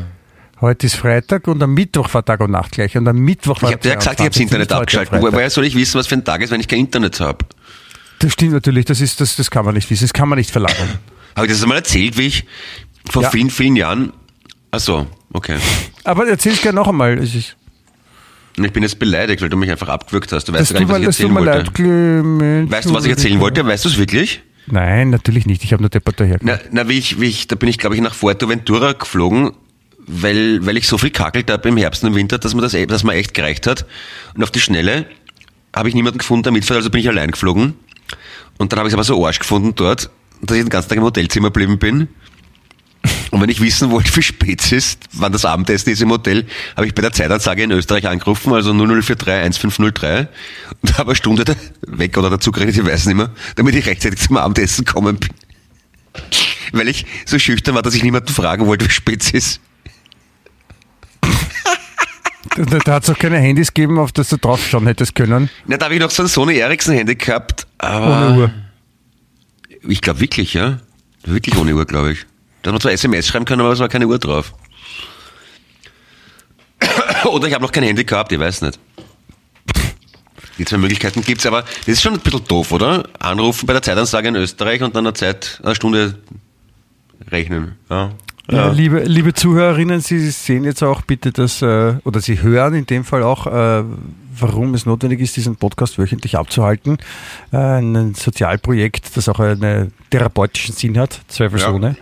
[0.62, 2.96] Heute ist Freitag und am Mittwoch war Tag und Nacht gleich.
[2.98, 5.22] Und am Mittwoch Ich war habe dir ja gesagt, ich habe das 22., Internet abgeschaltet.
[5.22, 7.46] Woher soll ich wissen, was für ein Tag ist, wenn ich kein Internet habe?
[8.20, 10.52] Das stimmt natürlich, das, ist, das, das kann man nicht wissen, das kann man nicht
[10.52, 11.00] verlangen.
[11.36, 12.46] Habe ich das einmal erzählt, wie ich
[13.10, 13.30] vor Ja.
[13.30, 14.14] vielen, vielen Jahren.
[14.72, 15.58] Ach so, okay.
[16.04, 17.18] Aber erzähl's gerne noch einmal.
[17.18, 17.65] Es ist, Und
[18.58, 20.48] ich bin jetzt beleidigt, weil du mich einfach abgewürgt hast.
[20.48, 21.52] Du das weißt gar nicht, was ich erzählen wollte.
[21.52, 22.72] leid, Clemens.
[22.72, 23.66] Weißt du, was ich erzählen wollte?
[23.66, 24.42] Weißt du es wirklich?
[24.68, 25.64] Nein, natürlich nicht.
[25.64, 26.38] Ich habe nur deppert daher.
[26.42, 29.52] Na, na wie ich, wie ich, da bin ich, glaube ich, nach Fuerteventura geflogen,
[30.08, 32.74] weil, weil ich so viel kakelt habe im Herbst und im Winter, dass mir das,
[32.74, 33.86] e- dass mir echt gereicht hat.
[34.36, 35.06] Und auf die Schnelle
[35.76, 37.74] habe ich niemanden gefunden, der mitfährt, also bin ich allein geflogen.
[38.58, 40.10] Und dann habe ich es aber so Arsch gefunden dort,
[40.42, 42.08] dass ich den ganzen Tag im Hotelzimmer geblieben bin.
[43.36, 46.46] Und wenn ich wissen wollte, wie spät es ist, wann das Abendessen ist im Hotel,
[46.78, 50.30] habe ich bei der Zeitansage in Österreich angerufen, also 0043 1503,
[50.82, 51.44] und habe eine Stunde
[51.86, 55.30] weg oder dazu geredet, ich weiß nicht mehr, damit ich rechtzeitig zum Abendessen kommen bin.
[56.72, 59.60] Weil ich so schüchtern war, dass ich niemanden fragen wollte, wie spät es ist.
[62.56, 65.50] Da, da hat es auch keine Handys gegeben, auf das du draufschauen hättest können.
[65.68, 68.30] Na, da habe ich noch so ein Sony Ericsson Handy gehabt, aber...
[68.30, 68.52] Ohne Uhr.
[69.90, 70.80] Ich glaube wirklich, ja.
[71.26, 72.26] Wirklich ohne Uhr, glaube ich.
[72.66, 74.52] Da hat man zwar SMS schreiben können, aber es war keine Uhr drauf.
[77.26, 78.80] Oder ich habe noch kein Handy gehabt, ich weiß nicht.
[80.58, 83.08] Die zwei Möglichkeiten gibt's, aber das ist schon ein bisschen doof, oder?
[83.20, 86.18] Anrufen bei der Zeitansage in Österreich und dann eine Zeit, eine Stunde
[87.30, 87.78] rechnen.
[87.88, 88.14] Ja.
[88.50, 88.72] Ja.
[88.72, 93.04] Liebe, liebe Zuhörerinnen, Sie sehen jetzt auch bitte, dass, äh, oder Sie hören in dem
[93.04, 93.84] Fall auch, äh,
[94.40, 96.98] warum es notwendig ist, diesen Podcast wöchentlich abzuhalten.
[97.52, 101.96] Äh, ein Sozialprojekt, das auch einen therapeutischen Sinn hat, zweifelsohne.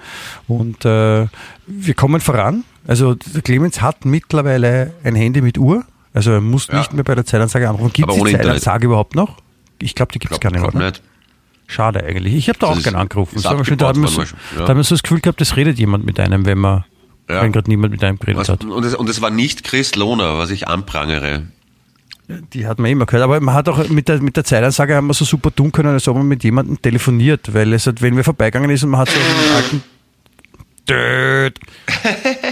[0.47, 1.27] Und äh,
[1.67, 2.65] wir kommen voran.
[2.87, 5.85] Also der Clemens hat mittlerweile ein Handy mit Uhr.
[6.13, 6.79] Also er muss Ja.
[6.79, 7.93] nicht mehr bei der Zeitansage anrufen.
[7.93, 8.31] Gibt es die.
[8.33, 9.37] Zeitansage überhaupt noch?
[9.79, 10.77] Ich glaube, die gibt es gar nicht, oder?
[10.87, 11.01] nicht.
[11.73, 12.33] Schade eigentlich.
[12.35, 13.35] Ich habe da Das auch ist- gerne angerufen.
[13.35, 14.65] ist Das schon, da, worden, ja.
[14.65, 16.85] da das Gefühl gehabt, es redet jemand mit einem, wenn man
[17.29, 17.41] Ja.
[17.41, 18.63] wenn gerade niemand mit einem geredet Was, hat.
[18.63, 21.43] und, es, und es war nicht Chris Lohner, was ich anprangere.
[22.53, 23.23] Die hat man immer gehört.
[23.23, 25.89] Aber man hat auch mit der, mit der Zeitansage haben wir so super tun können,
[25.89, 29.01] als ob man mit jemandem telefoniert, weil es hat, wenn wir vorbeigegangen ist und man
[29.01, 29.83] hat so einen alten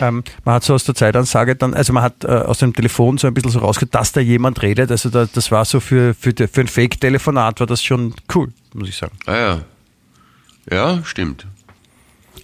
[0.01, 3.17] ähm, man hat so aus der Zeitansage dann, also man hat äh, aus dem Telefon
[3.17, 4.89] so ein bisschen so rausgehört, dass da jemand redet.
[4.91, 8.89] Also da, das war so für, für, für ein Fake-Telefonat war das schon cool, muss
[8.89, 9.13] ich sagen.
[9.26, 9.61] Ah ja.
[10.72, 11.45] Ja, stimmt.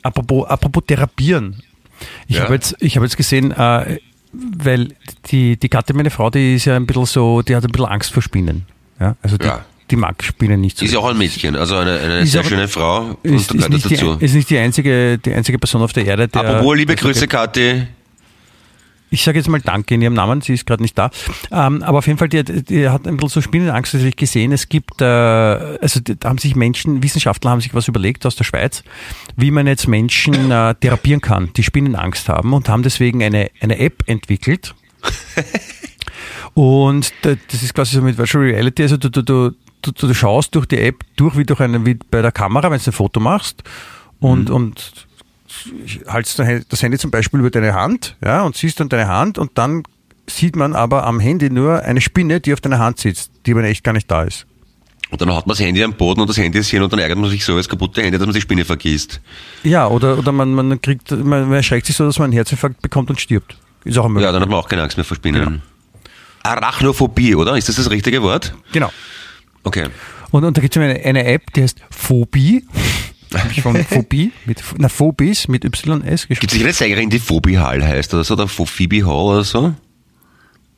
[0.03, 1.61] Apropos, apropos Therapieren.
[2.27, 2.43] Ich Ja.
[2.43, 3.99] habe jetzt, ich habe jetzt gesehen, äh,
[4.33, 4.93] weil
[5.31, 7.87] die, die Katte, meine Frau, die ist ja ein bisschen so, die hat ein bisschen
[7.87, 8.65] Angst vor Spinnen.
[8.99, 9.65] Ja, also die, Ja.
[9.89, 10.85] die mag Spinnen nicht so.
[10.85, 13.85] Ist ja auch ein Mädchen, also eine, eine sehr aber- schöne Frau ist, ist, nicht
[13.91, 14.15] dazu.
[14.15, 16.41] die, ist nicht die einzige, die einzige Person auf der Erde, der.
[16.41, 17.87] Apropos liebe also, Grüße, Kathi.
[19.09, 21.09] Ich sage jetzt mal Danke in ihrem Namen, sie ist gerade nicht da.
[21.51, 24.51] Ähm, aber auf jeden Fall, die, hat- die hat ein bisschen so Spinnenangst natürlich gesehen.
[24.51, 28.43] Es gibt, äh, also da haben sich Menschen, Wissenschaftler haben sich was überlegt aus der
[28.43, 28.83] Schweiz,
[29.37, 33.79] wie man jetzt Menschen äh, therapieren kann, die Spinnenangst haben und haben deswegen eine, eine
[33.79, 34.75] App entwickelt.
[36.53, 39.51] Und da- das ist quasi so mit Virtual Reality, also du, du, du,
[39.81, 42.79] du, du schaust durch die App durch wie durch eine, wie bei der Kamera, wenn
[42.79, 43.63] du ein Foto machst
[44.19, 45.06] und, und
[46.07, 49.51] haltst das Handy zum Beispiel über deine Hand, ja, und siehst dann deine Hand und
[49.57, 49.83] dann
[50.29, 53.63] sieht man aber am Handy nur eine Spinne, die auf deiner Hand sitzt, die aber
[53.63, 54.45] echt gar nicht da ist.
[55.09, 56.99] Und dann hat man das Handy am Boden und das Handy ist hier und dann
[56.99, 59.21] ärgert man sich so das kaputte Handy, dass man die Spinne vergisst.
[59.63, 62.81] Ja, oder, oder man, man kriegt, man, man erschreckt sich so, dass man einen Herzinfarkt
[62.81, 63.57] bekommt und stirbt.
[63.85, 65.43] Ist auch eine Ja, dann hat man auch keine Angst mehr vor Spinnen.
[65.45, 65.57] Genau.
[66.43, 67.57] Arachnophobie, oder?
[67.57, 68.53] Ist das das richtige Wort?
[68.73, 68.91] Genau.
[69.63, 69.87] Okay.
[70.31, 72.65] Und, und da gibt es eine, eine App, die heißt Phobie.
[73.33, 76.37] Hab ich von Phobie, mit, na, Phobis mit YS Gibt geschrieben.
[76.45, 79.73] es sicher eine Sängerin, die Phoebe Hall heißt oder so, oder Phoebe Hall oder so?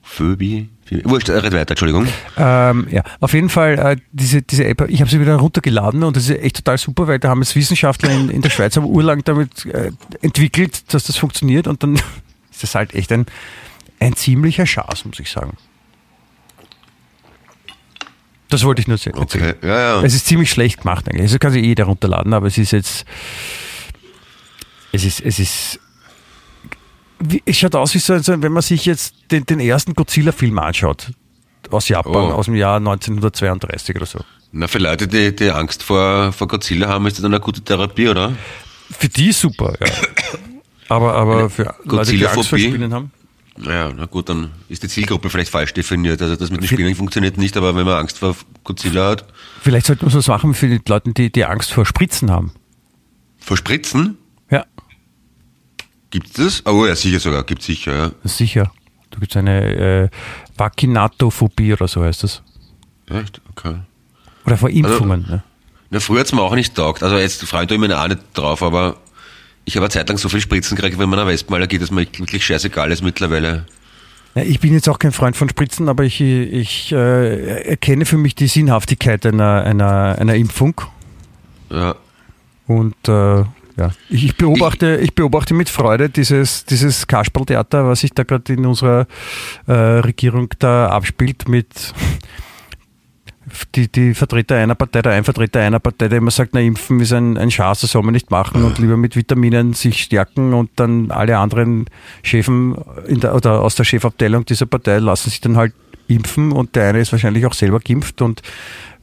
[0.02, 0.70] Phobie?
[1.04, 2.08] Wurscht, red weiter, Entschuldigung.
[2.36, 6.16] Ähm, ja, auf jeden Fall, äh, diese, diese App, ich habe sie wieder runtergeladen und
[6.16, 8.86] das ist echt total super, weil da haben es Wissenschaftler in, in der Schweiz haben
[8.86, 9.92] urlang damit äh,
[10.22, 11.96] entwickelt, dass das funktioniert und dann
[12.52, 13.28] ist das halt echt ein,
[14.00, 15.58] ein ziemlicher Schatz, muss ich sagen.
[18.50, 19.14] Das wollte ich nur sehen.
[19.16, 20.02] Okay, ja, ja.
[20.04, 21.22] Es ist ziemlich schlecht gemacht eigentlich.
[21.24, 23.06] Also kann sich jeder runterladen, aber es ist jetzt,
[24.92, 25.80] es ist, es ist,
[27.20, 31.12] wie, es schaut aus wie so, wenn man sich jetzt den, den ersten Godzilla-Film anschaut.
[31.70, 32.32] Aus Japan, Oh.
[32.34, 34.20] aus dem Jahr 1932 oder so.
[34.52, 37.62] Na, für Leute, die, die Angst vor, vor Godzilla haben, ist das dann eine gute
[37.62, 38.34] Therapie, oder?
[38.98, 39.94] Für die super, ja.
[40.88, 42.58] Aber, aber für Leute, die Angst vor?
[42.58, 43.12] Spinnen haben.
[43.62, 46.22] Ja, na gut, dann ist die Zielgruppe vielleicht falsch definiert.
[46.22, 49.26] Also das mit den Spielen funktioniert nicht, aber wenn man Angst vor Godzilla hat,
[49.62, 52.54] Vielleicht sollten wir sowas machen für die Leute, die, die Angst vor Spritzen haben.
[53.40, 54.18] vor Spritzen,
[54.50, 54.66] Ja,
[56.10, 56.66] gibt's das?
[56.66, 58.12] Oh ja, sicher sogar, gibt's sicher, ja.
[58.24, 58.72] sicher.
[59.12, 59.64] Da gibt es eine
[60.04, 60.10] äh,
[60.58, 62.42] Vakinatophobie oder so heißt das.
[63.10, 63.42] Echt?
[63.52, 63.76] Okay.
[64.46, 65.24] Oder vor Impfungen.
[65.24, 65.44] Also- ne?
[65.92, 67.02] Na, früher hat's mir auch nicht taugt.
[67.02, 68.98] Also jetzt freut ich mich auch nicht drauf, aber
[69.70, 72.02] ich habe eine Zeit lang so viel Spritzen gekriegt, wenn man eine Wespenallergie, dass mir
[72.02, 73.66] wirklich scheißegal ist mittlerweile.
[74.34, 78.34] Ich bin jetzt auch kein Freund von Spritzen, aber ich, ich äh, erkenne für mich
[78.34, 80.82] die Sinnhaftigkeit einer, einer, einer Impfung.
[81.70, 81.96] Ja.
[82.66, 88.12] Und äh, ja, ich, ich, beobachte, ich beobachte mit Freude dieses, dieses Kasperltheater, was sich
[88.12, 89.06] da gerade in unserer
[89.68, 91.94] äh, Regierung da abspielt mit
[93.76, 97.00] die, die Vertreter einer Partei, der ein Vertreter einer Partei, der immer sagt, na, impfen
[97.00, 100.54] ist ein, ein Schatz, das soll man nicht machen und lieber mit Vitaminen sich stärken
[100.54, 101.86] und dann alle anderen
[102.24, 102.76] Chefen
[103.08, 105.74] der, oder aus der Chefabteilung dieser Partei lassen sich dann halt
[106.08, 108.42] impfen und der eine ist wahrscheinlich auch selber geimpft und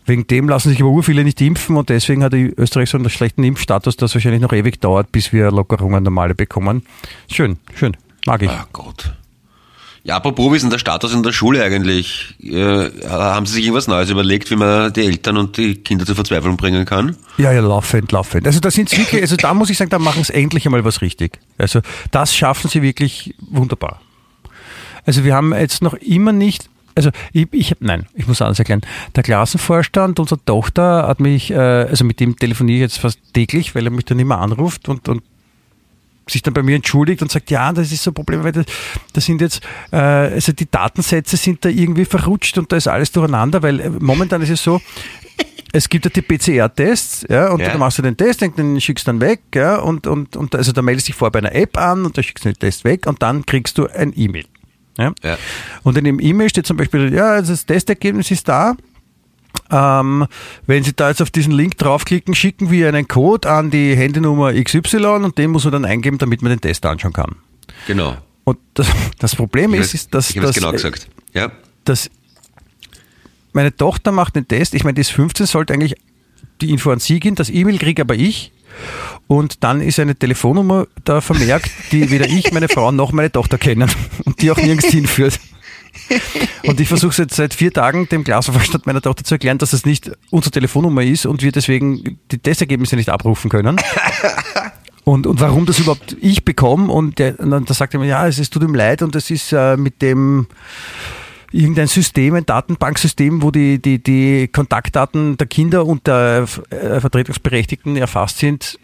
[0.07, 2.99] wegen dem lassen sich aber ur viele nicht impfen und deswegen hat die Österreich so
[2.99, 6.82] einen schlechten Impfstatus, dass wahrscheinlich noch ewig dauert, bis wir Lockerungen normale bekommen.
[7.30, 8.51] Schön, schön, mag ich.
[8.51, 9.12] Ah Gott.
[10.07, 12.37] Ja, apropos, wie ist denn der Status in der Schule eigentlich?
[12.41, 16.15] Äh, haben Sie sich irgendwas Neues überlegt, wie man die Eltern und die Kinder zur
[16.15, 17.17] Verzweiflung bringen kann?
[17.39, 18.47] Ja, ja, laufend, laufend.
[18.47, 20.85] Also da sind sie wirklich, also da muss ich sagen, da machen sie endlich einmal
[20.85, 21.41] was richtig.
[21.59, 21.81] Also
[22.13, 24.01] das schaffen sie wirklich wunderbar.
[25.07, 28.61] Also wir haben jetzt noch immer nicht, also ich, ich habe, nein, ich muss anders
[28.61, 28.83] erklären.
[29.17, 33.75] Der Klassenvorstand unserer Tochter hat mich, äh, also mit dem telefoniere ich jetzt fast täglich,
[33.75, 35.25] weil er mich dann immer anruft und, und
[36.29, 38.66] sich dann bei mir entschuldigt und sagt, ja, das ist so ein Problem, weil das,
[39.12, 39.62] das sind jetzt,
[39.93, 43.91] äh, also die Datensätze sind da irgendwie verrutscht und da ist alles durcheinander, weil äh,
[43.91, 44.81] momentan ist es so,
[45.72, 47.68] es gibt ja die PCR-Tests, ja, und Ja.
[47.70, 50.72] dann machst du den Test, den schickst du dann weg, ja, und, und, und also
[50.72, 52.85] da meldest du dich vor bei einer App an und da schickst du den Test
[52.85, 54.47] weg und dann kriegst du ein E-Mail.
[54.99, 55.12] Ja?
[55.22, 55.37] Ja.
[55.83, 58.74] Und in dem E-Mail steht zum Beispiel, ja, das Testergebnis ist da.
[59.71, 60.27] Ähm,
[60.67, 64.53] wenn Sie da jetzt auf diesen Link draufklicken, schicken wir einen Code an die Handynummer
[64.53, 67.37] XY und den muss man dann eingeben, damit man den Test anschauen kann.
[67.87, 68.17] Genau.
[68.45, 68.87] Und das,
[69.19, 71.09] das Problem Ich ist, ist dass, ich habe es genau gesagt.
[71.35, 71.51] Ja.
[71.85, 72.11] dass
[73.53, 75.97] meine Tochter macht den Test, ich meine, die ist 15, sollte eigentlich
[76.61, 78.53] die Info an sie gehen, das E-Mail kriege aber ich
[79.27, 83.59] und dann ist eine Telefonnummer da vermerkt, die weder ich, meine Frau noch meine Tochter
[83.59, 83.91] kennen
[84.25, 85.41] und die auch nirgends hinführt.
[86.66, 89.86] Und ich versuche jetzt seit vier Tagen dem Klassenvorstand meiner Tochter zu erklären, dass das
[89.86, 93.76] nicht unsere Telefonnummer ist und wir deswegen die Testergebnisse nicht abrufen können.
[95.05, 96.92] Und, und warum das überhaupt ich bekomme.
[96.92, 99.14] Und, der, und dann da sagt er mir, ja, es, es tut ihm leid und
[99.14, 100.49] es ist äh, mit dem
[101.53, 107.97] irgendein System, ein Datenbanksystem, wo die, die, die Kontaktdaten der Kinder und der äh, Vertretungsberechtigten
[107.97, 108.80] erfasst sind.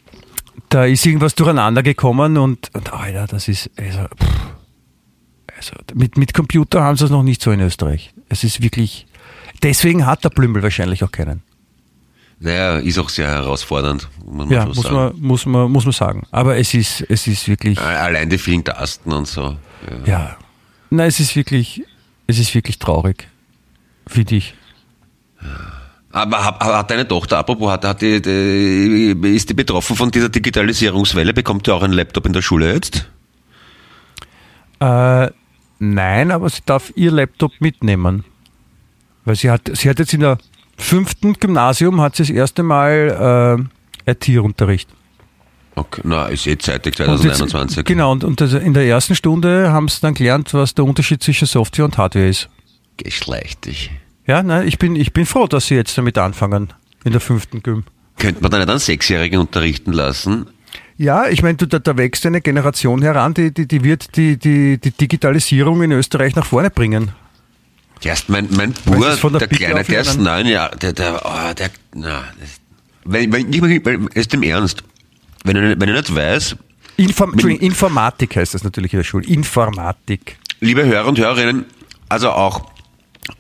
[0.68, 4.51] Da ist irgendwas durcheinander gekommen und, und Alter, das ist, also, pff,
[5.70, 8.12] also mit, mit Computer haben sie es noch nicht so in Österreich.
[8.28, 9.06] Es ist wirklich,
[9.62, 11.42] deswegen hat der Blümel wahrscheinlich auch keinen.
[12.40, 14.94] Naja, ist auch sehr herausfordernd, muss man Ja, muss sagen.
[14.96, 16.26] man, muss man, muss man sagen.
[16.32, 19.56] Aber es ist, es ist wirklich, Allein die vielen Tasten und so.
[20.06, 20.12] Ja.
[20.12, 20.36] ja,
[20.90, 21.84] na, es ist wirklich,
[22.26, 23.28] es ist wirklich traurig,
[24.08, 24.54] finde ich.
[26.10, 31.32] Aber hat, deine Tochter, apropos, hat, hat die, die, ist die betroffen von dieser Digitalisierungswelle?
[31.32, 33.08] Bekommt die auch einen Laptop in der Schule jetzt?
[34.80, 35.30] Äh,
[35.82, 38.24] nein, aber sie darf ihr Laptop mitnehmen.
[39.24, 40.38] Weil sie hat, sie hat jetzt in der
[40.76, 43.66] fünften Gymnasium hat sie das erste Mal
[44.06, 44.88] äh, IT-Unterricht.
[45.74, 47.84] Okay, na, ist eh zeitig, Und jetzt- 2021.
[47.84, 51.22] Genau, und, und also in der ersten Stunde haben sie dann gelernt, was der Unterschied
[51.22, 52.48] zwischen Software und Hardware ist.
[52.98, 53.90] Geschlechtig.
[54.26, 56.72] Ja, nein, ich bin, ich bin froh, dass sie jetzt damit anfangen,
[57.04, 57.84] in der fünften Gym.
[58.18, 60.46] Könnte man da nicht einen Sechsjährigen unterrichten lassen?
[61.02, 64.36] Ja, ich meine, du, da, da wächst eine Generation heran, die, die, die wird die,
[64.36, 67.10] die, die Digitalisierung in Österreich nach vorne bringen.
[68.04, 71.70] Erst mein, mein von der der Kleine, der ist neun Jahre, der, der, oh, der,
[71.96, 72.50] na, das,
[73.04, 74.84] wenn, wenn, ich, wenn, ist im Ernst,
[75.42, 76.56] wenn ich, wenn ich nicht weiß,
[76.98, 79.26] Inform Entschuldigung, Informatik heißt das natürlich in der Schule.
[79.26, 80.36] Informatik.
[80.60, 81.64] liebe Hörer und Hörerinnen,
[82.10, 82.70] Also auch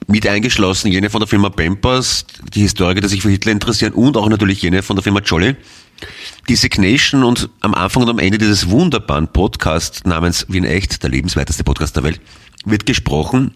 [0.08, 4.16] mit eingeschlossen jene von der Firma Pampers, die Historiker, die sich für Hitler interessieren und
[4.16, 5.54] auch natürlich jene von der Firma Jolly.
[6.48, 11.10] Die Signation und am Anfang und am Ende dieses wunderbaren Podcasts namens Wien Echt, der
[11.10, 12.20] lebenswerteste Podcast der Welt,
[12.64, 13.52] wird gesprochen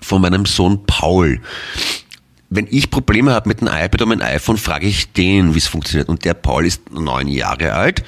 [0.00, 1.40] von meinem Sohn Paul.
[2.48, 5.68] Wenn ich Probleme habe mit einem iPad oder meinem iPhone, frage ich den, wie es
[5.68, 6.08] funktioniert.
[6.08, 8.02] Und der Paul ist neun Jahre alt,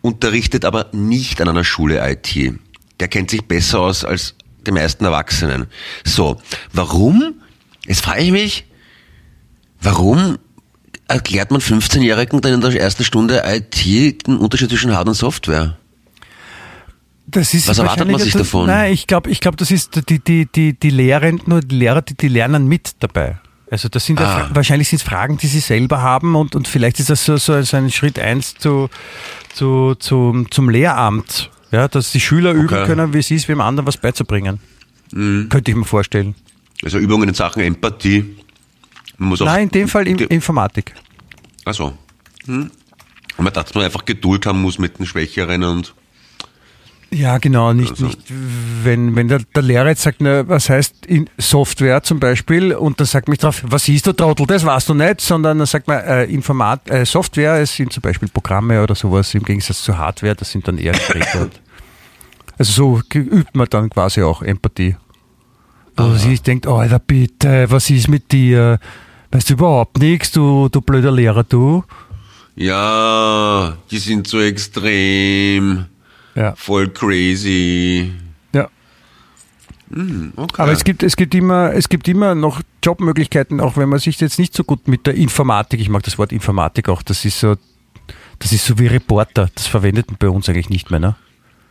[0.00, 2.54] unterrichtet aber nicht an einer Schule IT.
[3.00, 4.36] Der kennt sich besser aus als
[4.66, 5.66] die meisten Erwachsenen.
[6.04, 6.40] So,
[6.72, 7.40] warum?
[7.86, 8.64] Jetzt frage ich mich,
[9.80, 10.38] warum
[11.10, 15.76] erklärt man 15-Jährigen dann in der ersten Stunde IT den Unterschied zwischen Hard- und Software?
[17.26, 18.66] Das ist Was erwartet man sich davon?
[18.66, 22.14] Nein, ich glaube, ich glaub, das ist die, die, die, die Lehrenden, die Lehrer, die,
[22.14, 23.38] die lernen mit dabei.
[23.70, 24.38] Also das sind ja, Ah.
[24.46, 27.36] Fra- wahrscheinlich sind es Fragen, die sie selber haben und, und vielleicht ist das so,
[27.36, 28.90] so, so ein Schritt eins zu,
[29.54, 31.50] zu, zu, zum Lehramt.
[31.70, 32.84] Ja, dass die Schüler üben Okay.
[32.86, 34.58] können, wie es ist, wem anderen was beizubringen.
[35.12, 35.48] Mhm.
[35.50, 36.34] Könnte ich mir vorstellen.
[36.82, 38.36] Also Übungen in Sachen Empathie.
[39.20, 40.94] Muss auch Nein, in dem Fall in, Informatik.
[41.66, 41.92] Also.
[42.46, 42.70] Hm.
[43.36, 45.94] Und man dachte, dass man einfach Geduld haben muss mit den Schwächeren und
[47.10, 48.20] Ja, genau, nicht, Also- nicht
[48.82, 52.98] wenn, wenn der, der Lehrer jetzt sagt, na, was heißt in Software zum Beispiel, und
[52.98, 55.86] dann sagt mich drauf, was ist du Trottel, das weißt du nicht, sondern dann sagt
[55.86, 59.98] man, äh, Informat äh, Software, es sind zum Beispiel Programme oder sowas im Gegensatz zu
[59.98, 61.50] Hardware, das sind dann eher Geräte.
[62.58, 64.96] also so übt man dann quasi auch Empathie.
[65.96, 68.78] Wo sie denkt, Alter, bitte, was ist mit dir?
[69.32, 71.84] Weißt du überhaupt nichts, du, du blöder Lehrer, du?
[72.56, 75.86] ja, die sind so extrem,
[76.34, 76.54] Ja.
[76.56, 78.12] voll crazy.
[78.52, 78.68] ja.
[80.36, 80.62] Okay.
[80.62, 84.20] Aber es gibt, es gibt immer, es gibt immer noch Jobmöglichkeiten, auch wenn man sich
[84.20, 87.40] jetzt nicht so gut mit der Informatik, ich mag das Wort Informatik auch, das ist
[87.40, 87.56] so,
[88.40, 91.16] das ist so wie Reporter, das verwendet man bei uns eigentlich nicht mehr, ne?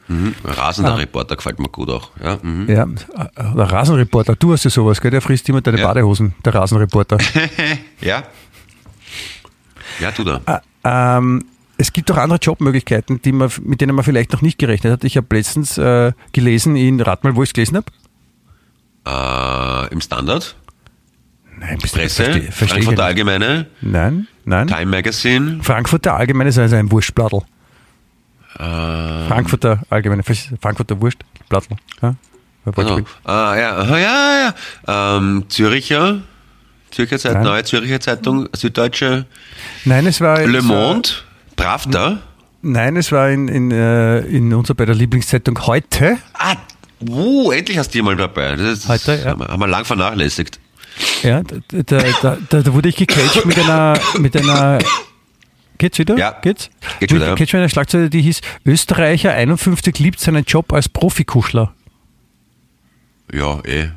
[0.09, 0.35] Mhm.
[0.43, 0.95] Rasender Ah.
[0.95, 2.11] Reporter gefällt mir gut auch.
[2.21, 2.67] Ja, mhm.
[2.69, 5.11] Ja, der Rasenreporter, du hast ja sowas, gell?
[5.11, 5.87] Der frisst immer deine Ja.
[5.87, 7.17] Badehosen, der Rasenreporter.
[8.01, 8.23] ja.
[9.99, 10.41] Ja, tu da.
[10.45, 11.45] Ah, ähm,
[11.77, 15.03] es gibt auch andere Jobmöglichkeiten, die man, mit denen man vielleicht noch nicht gerechnet hat.
[15.05, 17.87] Ich habe letztens äh, gelesen in, rat mal, wo ich es gelesen habe?
[19.89, 20.55] Äh, Im Standard,
[21.57, 23.03] Nein, bist Presse, versteh- versteh ich Frankfurter.
[23.05, 24.67] Allgemeine, Nein, nein.
[24.67, 25.59] Time Magazine.
[25.61, 27.41] Frankfurter Allgemeine ist also ein Wurstblattl.
[28.57, 31.75] Äh, Frankfurter Allgemeine, Frankfurter Wurstblattl.
[32.01, 32.09] Ja?
[32.65, 33.05] Ein also, Wortspiel.
[33.25, 34.53] ah, ja, aha, ja,
[34.87, 35.17] ja.
[35.17, 36.21] Ähm, Züricher,
[36.91, 37.43] Zürcher Zeitung.
[37.43, 39.25] Neue Zürcher Zeitung, Süddeutsche,
[39.85, 41.09] Nein, es war Le Monde,
[41.55, 42.19] Pravda.
[42.61, 46.17] Nein, es war in, in, äh, in unserer bei der Lieblingszeitung heute.
[46.33, 46.55] Ah,
[47.07, 48.55] uh, endlich hast du mal dabei.
[48.55, 49.31] Das ist, Heute, ja.
[49.31, 50.59] haben, wir, haben wir lang vernachlässigt.
[51.23, 54.79] Ja, da, da, da, da, wurde ich gecaged mit einer mit einer
[55.79, 56.15] Geht's wieder?
[56.17, 56.37] Ja.
[56.41, 56.69] Geht's?
[56.99, 57.33] Geht wieder.
[57.35, 61.73] Geht's mit einer Schlagzeile, die hieß Österreicher 51 liebt seinen Job als Profikuschler.
[63.33, 63.89] Ja, eh.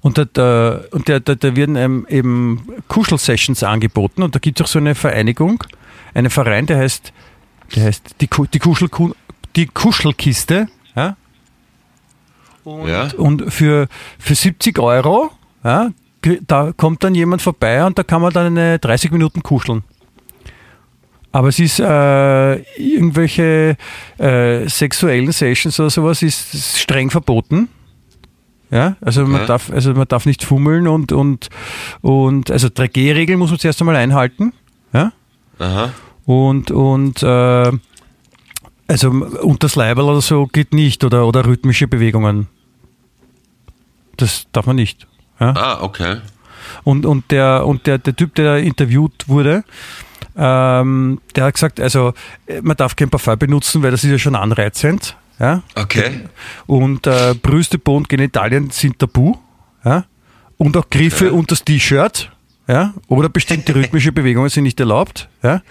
[0.00, 4.64] Und da, da, und da, da, da werden eben Kuschel-Sessions angeboten und da gibt es
[4.64, 5.62] auch so eine Vereinigung,
[6.12, 7.12] einen Verein, der heißt,
[7.76, 8.88] der heißt die, die, Kuschel,
[9.56, 10.68] die Kuschelkiste.
[10.94, 11.16] Ja?
[12.64, 13.08] Und, Ja.
[13.16, 15.30] und für, für 70 Euro,
[15.64, 15.90] ja,
[16.46, 19.82] da kommt dann jemand vorbei und da kann man dann eine 30 Minuten kuscheln.
[21.32, 23.76] Aber es ist äh, irgendwelche
[24.18, 27.68] äh, sexuellen Sessions oder sowas ist, ist streng verboten.
[28.70, 29.46] Ja, also man Okay.
[29.46, 31.48] darf, also man darf nicht fummeln und und
[32.00, 34.52] und also 3G-Regeln muss man zuerst einmal einhalten.
[34.92, 35.12] Ja.
[35.58, 35.92] Aha.
[36.24, 37.72] Und, und äh,
[38.88, 42.46] also unters Leiberl oder so geht nicht oder, oder rhythmische Bewegungen.
[44.16, 45.06] Das darf man nicht.
[45.40, 45.52] Ja?
[45.56, 46.18] Ah, okay.
[46.84, 49.64] Und, und, der, und der, der Typ, der interviewt wurde,
[50.36, 52.12] ähm, der hat gesagt, also
[52.46, 55.16] äh, man darf kein Parfum benutzen, weil das ist ja schon anreizend.
[55.38, 55.62] Ja?
[55.74, 56.20] Okay.
[56.66, 59.36] Und äh, Brüste, Po und Genitalien sind tabu.
[59.84, 60.04] Ja?
[60.58, 61.34] Und auch Griffe Okay.
[61.34, 62.30] unter das T-Shirt.
[62.68, 62.94] Ja?
[63.08, 65.28] Oder bestimmte rhythmische Bewegungen sind nicht erlaubt.
[65.42, 65.62] Ja?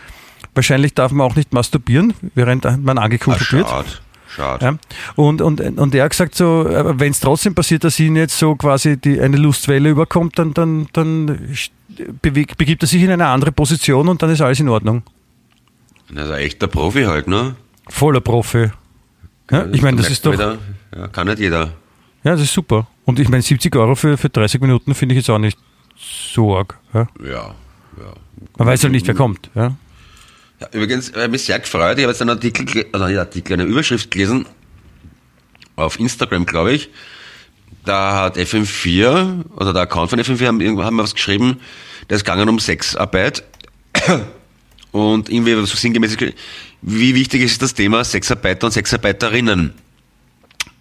[0.53, 3.69] Wahrscheinlich darf man auch nicht masturbieren, während man Ah, angekuschelt wird.
[3.69, 3.87] schade.
[4.33, 4.65] Schade.
[4.65, 4.75] Ja.
[5.15, 8.55] Und, und, und er hat gesagt, so, wenn es trotzdem passiert, dass ihn jetzt so
[8.55, 11.49] quasi die, eine Lustwelle überkommt, dann, dann, dann
[12.21, 15.03] begibt er sich in eine andere Position und dann ist alles in Ordnung.
[16.13, 17.55] Das ist ein echter Profi halt, ne?
[17.87, 18.71] Voller Profi.
[19.49, 20.57] Ja, ich meine, das ist doch, Wieder,
[20.95, 21.71] ja, kann nicht jeder.
[22.23, 22.87] ja, das ist super.
[23.05, 25.57] Und ich meine, 70 Euro für, für 30 Minuten finde ich jetzt auch nicht
[26.33, 26.77] so arg.
[26.93, 27.07] Ja.
[27.23, 27.31] Ja.
[27.31, 28.13] ja.
[28.57, 29.49] Man weiß halt nicht, wer kommt.
[29.55, 29.75] Ja.
[30.59, 31.97] Ja, übrigens, ich habe mich sehr gefreut.
[31.97, 34.45] Ich habe jetzt einen Artikel, also einen Artikel, eine Überschrift gelesen,
[35.75, 36.89] auf Instagram, glaube ich.
[37.85, 41.59] Da hat FM4, oder der Account von FM4 haben, haben wir was geschrieben,
[42.07, 43.43] da ist gegangen um Sexarbeit.
[44.91, 46.17] Und irgendwie so sinngemäß,
[46.81, 49.73] wie wichtig ist das Thema Sexarbeiter und Sexarbeiterinnen?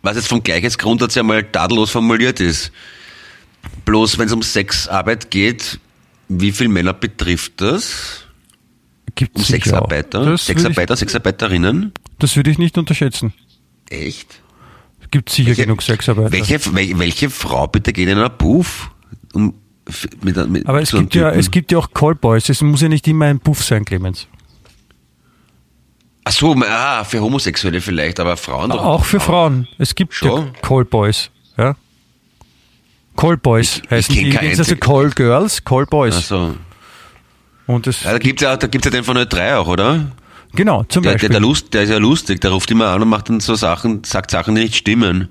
[0.03, 2.73] Was jetzt vom Gleichheitsgrundsatz ja mal tadellos formuliert ist.
[3.85, 5.79] bloß wenn es um Sexarbeit geht,
[6.29, 8.25] wie viele Männer betrifft das?
[9.15, 10.37] Gibt Um Sexarbeiter?
[10.39, 11.93] Sexarbeiter, Sexarbeiterinnen?
[11.95, 13.33] ich, das würde ich nicht unterschätzen.
[13.91, 14.41] Echt?
[15.11, 16.31] Es gibt sicher genug Sexarbeiter.
[16.31, 18.93] Welche, wel- welche Frau bitte geht in einen Puff?
[19.33, 19.55] Um,
[20.23, 22.49] mit, mit, Aber es so gibt, ja, es gibt ja auch Callboys.
[22.49, 24.29] Es muss ja nicht immer ein Puff sein, Clemens.
[26.23, 28.85] Ach so, ah, für Homosexuelle vielleicht, aber Frauen doch.
[28.85, 29.67] Auch für Frauen.
[29.79, 30.53] Es gibt ja Schon?
[30.63, 31.31] Callboys.
[31.59, 31.75] Ja?
[33.17, 34.31] Callboys Ich- ich heißen kenn die.
[34.31, 36.15] kein Also einzig- Callgirls, Callboys.
[36.19, 36.57] Ach so.
[37.67, 40.13] Und das, Ja, da gibt's ja, da gibt's ja den von der 3 auch, oder?
[40.55, 41.29] Genau, zum Der, der, Beispiel.
[41.31, 44.03] der, Lust, der ist ja lustig, der ruft immer an und macht dann so Sachen,
[44.05, 45.29] sagt Sachen, die nicht stimmen.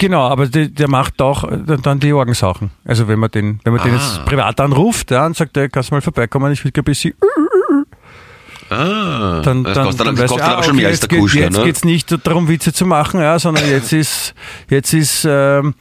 [0.00, 2.70] Genau, aber der, der macht auch äh, dann die Orgensachen.
[2.84, 3.96] Also wenn man den, wenn man den Ah.
[3.98, 7.12] jetzt privat anruft ja, und sagt, ey, kannst du mal vorbeikommen, ich will ein bisschen,
[8.72, 11.02] Ah, dann, das dann, kostet, dann du, kostet ah, aber schon okay, mehr als jetzt
[11.02, 11.64] der geht- Kuschel, Jetzt ne?
[11.64, 14.32] geht's nicht darum, Witze zu machen, ja, sondern jetzt ist,
[14.68, 15.74] jetzt ist ähm,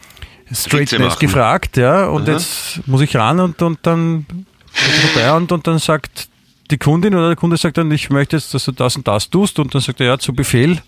[0.51, 2.31] Straightness gefragt, ja, und Aha.
[2.37, 4.25] jetzt muss ich ran und, und dann
[4.73, 6.29] geht vorbei und, und dann sagt
[6.71, 9.29] die Kundin oder der Kunde sagt dann, ich möchte jetzt, dass du das und das
[9.29, 10.81] tust und dann sagt er, ja, zu Befehl,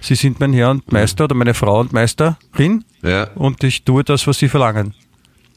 [0.00, 3.28] Sie sind mein Herr und Meister oder meine Frau und Meisterin Ja.
[3.34, 4.94] und ich tue das, was Sie verlangen.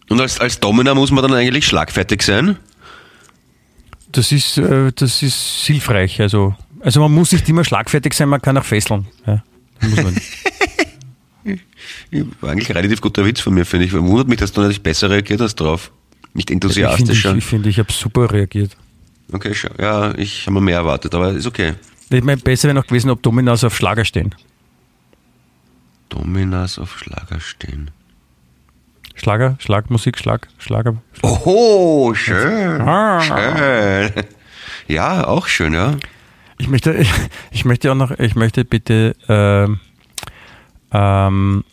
[0.10, 2.58] Und als, als Domina muss man dann eigentlich schlagfertig sein?
[4.12, 6.22] Das ist, äh, das ist hilfreich.
[6.22, 9.08] Also, also man muss nicht immer schlagfertig sein, man kann auch fesseln.
[9.26, 9.44] Ja,
[9.82, 10.16] muss man.
[12.42, 13.94] War eigentlich ein relativ guter Witz von mir, finde ich.
[13.94, 15.92] Wundert mich, dass du nicht besser reagiert hast drauf.
[16.34, 18.76] Nicht ich finde, ich, finde, ich habe super reagiert.
[19.32, 19.54] Okay.
[19.80, 21.74] Ja, ich habe mir mehr erwartet, aber ist okay.
[22.10, 24.34] Ich meine, besser wäre noch gewesen, ob Dominas auf Schlager stehen.
[26.10, 27.92] Dominas auf Schlager stehen.
[29.16, 31.02] Schlager, Schlagmusik, Schlag, Schlager.
[31.24, 32.82] Oho, schön.
[32.82, 33.20] Ah.
[33.20, 34.24] Schön.
[34.88, 35.98] Ja, auch schön, ja.
[36.60, 37.12] Ich möchte, ich,
[37.52, 39.80] ich möchte auch noch, ich möchte bitte, ähm,
[40.92, 41.64] ähm,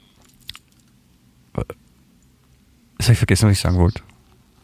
[2.99, 4.03] jetzt habe ich vergessen, was ich sagen wollte.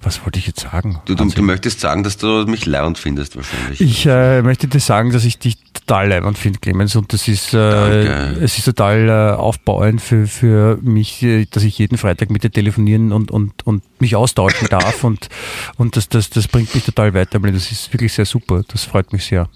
[0.03, 0.98] Was wollte ich jetzt sagen?
[1.05, 1.36] Du, du, Wahnsinn.
[1.36, 3.82] du möchtest sagen, dass du mich leibend findest, wahrscheinlich.
[3.82, 7.53] Ich äh, möchte dir sagen, dass ich dich total leibend finde, Clemens, und das ist,
[7.53, 8.40] äh, Danke.
[8.40, 12.51] es ist total äh, aufbauend für, für mich, äh, dass ich jeden Freitag mit dir
[12.51, 15.28] telefonieren und, und, und mich austauschen darf und,
[15.76, 17.38] und das, das, das bringt mich total weiter.
[17.38, 18.62] Das ist wirklich sehr super.
[18.68, 19.51] Das freut mich sehr.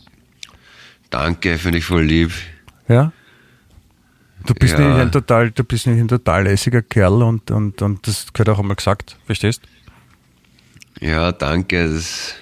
[1.09, 2.33] Danke, finde ich voll lieb.
[2.87, 3.13] Ja?
[4.45, 4.81] Du bist Ja.
[4.81, 8.51] nämlich ein total, du bist nämlich ein total lässiger Kerl und, und, und das gehört
[8.51, 9.63] auch einmal gesagt, verstehst?
[11.01, 11.93] Ja, danke.
[11.93, 12.35] Das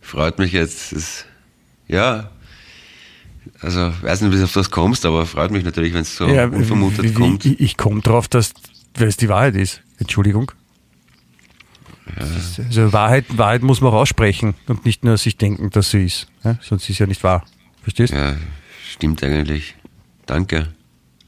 [0.00, 0.92] freut mich jetzt.
[0.92, 1.24] Das,
[1.88, 2.30] ja.
[3.60, 6.26] Also, weiß nicht, wie du auf das kommst, aber freut mich natürlich, wenn es so
[6.26, 7.44] ja, unvermutet wie, wie, kommt.
[7.44, 8.52] Ich, ich komme drauf, dass,
[8.98, 9.82] es die Wahrheit ist.
[9.98, 10.50] Entschuldigung.
[12.36, 16.04] Ist- Also Wahrheit, Wahrheit muss man auch aussprechen und nicht nur sich denken, dass sie
[16.04, 16.26] ist.
[16.42, 16.58] Ja?
[16.60, 17.44] Sonst ist es ja nicht wahr.
[17.82, 18.12] Verstehst?
[18.12, 18.36] Ja,
[18.90, 19.74] stimmt eigentlich.
[20.26, 20.68] Danke.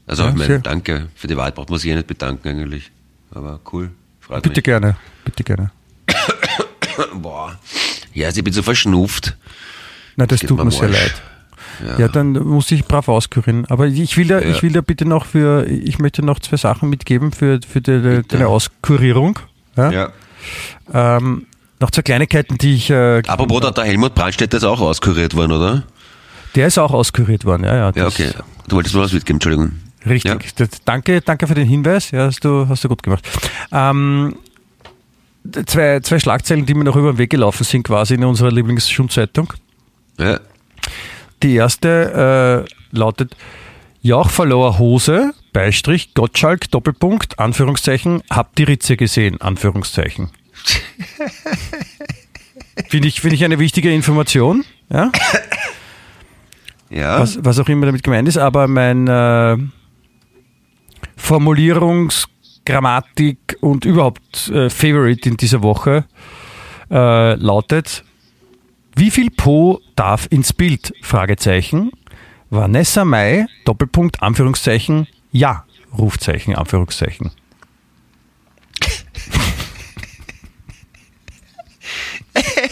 [0.05, 1.09] Also, Ja, ich meine, danke.
[1.15, 2.91] Für die Wahrheit braucht man sich ja nicht bedanken eigentlich.
[3.31, 3.91] Aber cool.
[4.19, 4.95] Freut Bitte gerne.
[5.25, 5.71] Bitte gerne.
[7.15, 7.57] Boah.
[8.13, 9.35] Ja, also ich bin so verschnupft.
[10.15, 11.13] Na, das geht tut mir sehr leid.
[11.99, 12.07] Ja.
[12.07, 13.65] dann muss ich brav auskurieren.
[13.67, 14.49] Aber ich will ja, Ja.
[14.49, 18.23] ich will ja bitte noch für, ich möchte noch zwei Sachen mitgeben für, für die,
[18.27, 19.37] deine Auskurierung.
[19.75, 19.91] Ja?
[19.91, 20.09] Ja.
[20.91, 21.45] Ähm,
[21.79, 25.51] noch zwei Kleinigkeiten, die ich, äh, Apropos, da der Helmut Brandstätter ist auch auskuriert worden,
[25.51, 25.83] oder?
[26.55, 27.65] der ist auch auskuriert worden.
[27.65, 28.31] Ja, ja, Ja, das- okay.
[28.67, 29.73] Du wolltest nur was mitgeben, Entschuldigung.
[30.07, 30.31] Richtig.
[30.31, 30.65] Ja.
[30.65, 32.09] Das, danke, danke für den Hinweis.
[32.09, 33.27] Ja, hast du, hast du gut gemacht.
[33.71, 34.35] Ähm,
[35.65, 39.53] zwei, zwei Schlagzeilen, die mir noch über den Weg gelaufen sind, quasi in unserer Lieblingsschundzeitung.
[40.17, 40.39] Ja.
[41.43, 43.35] Die erste äh, lautet
[44.01, 50.29] Jauch verlor Hose, Beistrich, Gottschalk, Doppelpunkt, Anführungszeichen, hab die Ritze gesehen, Anführungszeichen.
[52.89, 55.11] Finde ich, finde ich eine wichtige Information, ja?
[56.89, 57.19] Ja.
[57.19, 59.57] was, was auch immer damit gemeint ist, aber mein äh,
[62.67, 66.03] Formulierungsgrammatik und überhaupt äh, Favorite in dieser Woche
[66.91, 68.03] äh, lautet
[68.95, 70.93] Wie viel Po darf ins Bild?
[71.01, 71.91] Fragezeichen.
[72.49, 75.65] Vanessa Mai, Doppelpunkt, Anführungszeichen, ja,
[75.97, 77.31] Rufzeichen, Anführungszeichen.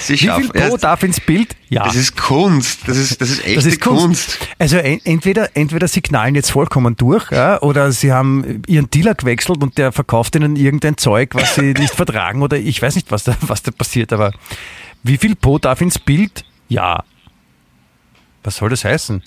[0.00, 1.54] Sie Wie viel Ja, darf ins Bild?
[1.68, 1.84] Ja.
[1.84, 2.80] das ist Kunst.
[2.86, 4.38] Das ist, das ist echte Das ist Kunst.
[4.38, 4.48] Kunst.
[4.58, 9.14] Also en entweder, entweder sie knallen jetzt vollkommen durch ja, oder sie haben ihren Dealer
[9.14, 13.10] gewechselt und der verkauft ihnen irgendein Zeug, was sie nicht vertragen oder ich weiß nicht,
[13.10, 14.32] was da, was da passiert, aber
[15.02, 16.44] wie viel Po darf ins Bild?
[16.68, 17.04] Ja.
[18.42, 19.22] Was soll das heißen?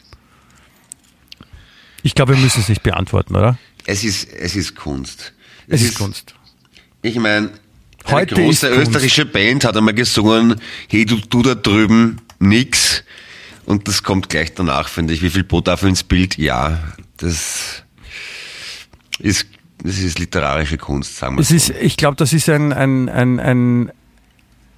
[2.02, 3.58] Ich glaube, wir müssen es nicht beantworten, oder?
[3.86, 5.34] Es ist, es ist Kunst.
[5.68, 6.36] Es ist Kunst.
[7.02, 7.52] Ich meine,
[8.06, 8.88] eine Heute große ist Kunst.
[8.90, 13.04] österreichische Band hat einmal gesungen, hey, du, du da drüben, nix.
[13.66, 15.22] Und das kommt gleich danach, finde ich.
[15.22, 16.38] Wie viel Po darf ins Bild?
[16.38, 16.80] Ja,
[17.18, 17.84] das
[19.20, 19.48] ist
[19.86, 23.40] das ist literarische Kunst, sagen wir Es ist, ich glaube, das ist ein, ein, ein,
[23.40, 23.92] ein,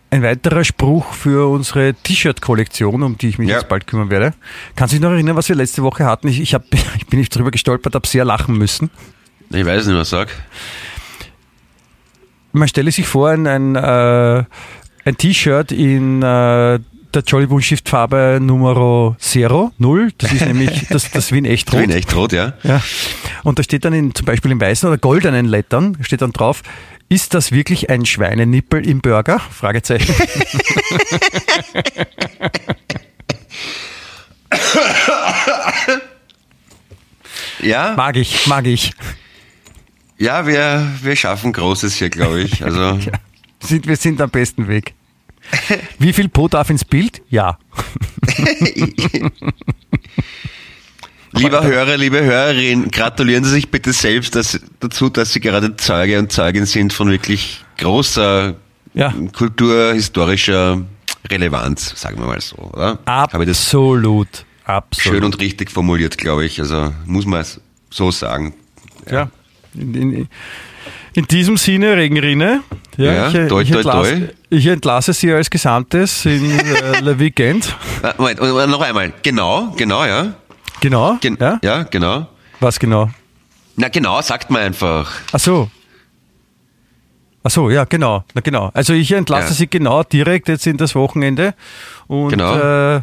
[0.09, 3.57] ein weiterer Spruch für unsere T-Shirt-Kollektion, um die ich mich Ja.
[3.57, 4.33] jetzt bald kümmern werde.
[4.75, 6.27] Kannst du dich noch erinnern, was wir letzte Woche hatten?
[6.27, 6.65] Ich, ich, hab,
[6.97, 8.89] ich bin nicht drüber gestolpert, habe sehr lachen müssen.
[9.51, 10.29] Ich weiß nicht, was ich sag.
[12.55, 14.43] Man stelle sich vor, ein, ein, äh,
[15.03, 16.79] ein T-Shirt in äh,
[17.13, 20.11] der Jolly Buntstiftfarbe Numero Zero, Null.
[20.17, 21.95] Das ist nämlich das, das Wien echt Ich bin rot.
[21.97, 22.53] echt rot, ja.
[22.63, 22.81] Ja.
[23.43, 26.61] Und da steht dann in, zum Beispiel in weißen oder goldenen Lettern, steht dann drauf,
[27.09, 29.39] ist das wirklich ein Schweinenippel im Burger?
[29.39, 30.15] Fragezeichen.
[37.61, 38.91] Ja, Mag ich, mag ich.
[40.17, 42.63] Ja wir, wir schaffen Großes hier, glaube ich.
[42.63, 42.99] Also,
[43.61, 44.93] Sind, wir sind am besten Weg.
[45.99, 47.21] Wie viel Po darf ins Bild?
[47.29, 47.57] Ja.
[51.31, 56.19] lieber Hörer, liebe Hörerin, gratulieren Sie sich bitte selbst dass, dazu, dass Sie gerade Zeuge
[56.19, 58.55] und Zeugin sind von wirklich großer
[58.93, 59.13] Ja.
[59.33, 60.81] kulturhistorischer
[61.29, 62.99] Relevanz, sagen wir mal so, oder?
[63.05, 64.45] Absolut.
[64.63, 65.15] Absolut.
[65.15, 66.59] schön und richtig formuliert, glaube ich.
[66.59, 67.59] Also muss man es
[67.89, 68.53] so sagen.
[69.09, 69.29] Ja.
[69.77, 70.27] In, in,
[71.13, 72.61] in diesem Sinne, Regenrinne,
[72.97, 74.29] ja, Ja, ich, toi, ich, entlasse, toi.
[74.49, 77.75] ich entlasse Sie als Gesamtes in äh, Le Weekend.
[78.03, 79.13] Ah, Moment, noch einmal.
[79.23, 80.33] Genau, genau, ja.
[80.81, 81.17] Genau.
[81.21, 81.59] Gen ja?
[81.63, 82.27] ja, genau.
[82.59, 83.09] Was genau?
[83.77, 85.11] Na genau, sagt man einfach.
[85.31, 85.69] Ach so.
[87.43, 88.23] Ach so, ja, genau.
[88.33, 88.71] Na genau.
[88.73, 89.53] Also ich entlasse Ja.
[89.53, 91.53] Sie genau direkt jetzt in das Wochenende.
[92.07, 92.55] Und Genau.
[92.97, 93.01] äh,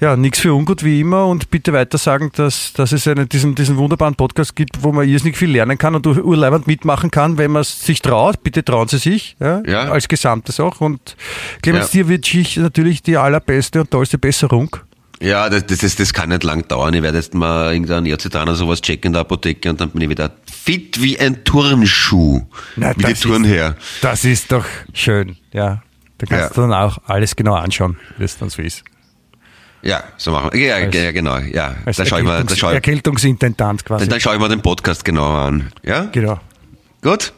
[0.00, 3.54] ja, nichts für ungut wie immer und bitte weiter sagen, dass, dass es einen, diesen,
[3.54, 7.36] diesen wunderbaren Podcast gibt, wo man irrsinnig viel lernen kann und ur- urleibend mitmachen kann,
[7.38, 8.42] wenn man es sich traut.
[8.42, 9.90] Bitte trauen Sie sich, ja, Ja.
[9.90, 10.80] als Gesamtes auch.
[10.80, 11.16] Und
[11.62, 12.02] Clemens, Ja.
[12.04, 14.76] dir wünsche ich natürlich die allerbeste und tollste Besserung.
[15.20, 16.94] Ja, das, das, das, das kann nicht lang dauern.
[16.94, 20.02] Ich werde jetzt mal irgendein Erzählan oder sowas checken in der Apotheke und dann bin
[20.02, 22.42] ich wieder fit wie ein Turnschuh.
[22.76, 23.74] Na, wie die das Turnherr.
[24.00, 25.82] Das ist doch schön, ja.
[26.18, 26.54] Da kannst Ja.
[26.54, 28.84] du dann auch alles genau anschauen, wie es dann so ist.
[29.82, 30.60] Ja, so machen wir.
[30.60, 31.38] Ja, Als- ja genau.
[31.38, 34.04] Ja, da schaue ich, mal- da schau Erkältungsintendant quasi.
[34.04, 35.72] dann, dann schau ich mal den Podcast genauer an.
[35.84, 36.04] Ja?
[36.06, 36.40] genau.
[37.02, 37.32] Gut?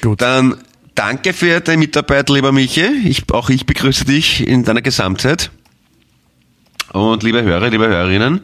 [0.00, 0.20] Gut.
[0.22, 0.56] Dann
[0.94, 2.86] danke für deine Mitarbeit, lieber Michi.
[3.04, 5.50] Ich, auch ich begrüße dich in deiner Gesamtheit.
[6.92, 8.40] Und liebe Hörer, liebe Hörerinnen.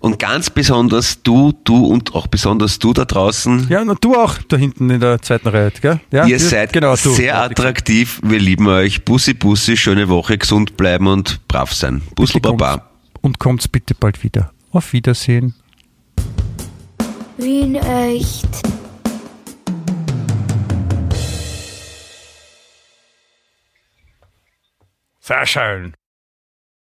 [0.00, 3.66] Und ganz besonders du, du und auch besonders du da draußen.
[3.68, 6.00] Ja, und du auch da hinten in der zweiten Reihe, gell?
[6.12, 7.10] Ja, Ihr wir- seid genau, du.
[7.14, 8.20] sehr attraktiv.
[8.22, 9.04] Wir lieben euch.
[9.04, 12.02] Bussi, Bussi, schöne Woche, gesund bleiben und brav sein.
[12.14, 12.88] Bussi, Baba.
[13.22, 14.52] Und kommt's bitte bald wieder.
[14.70, 15.54] Auf Wiedersehen.
[17.36, 18.46] Wien echt.
[25.20, 25.94] Sehr schön.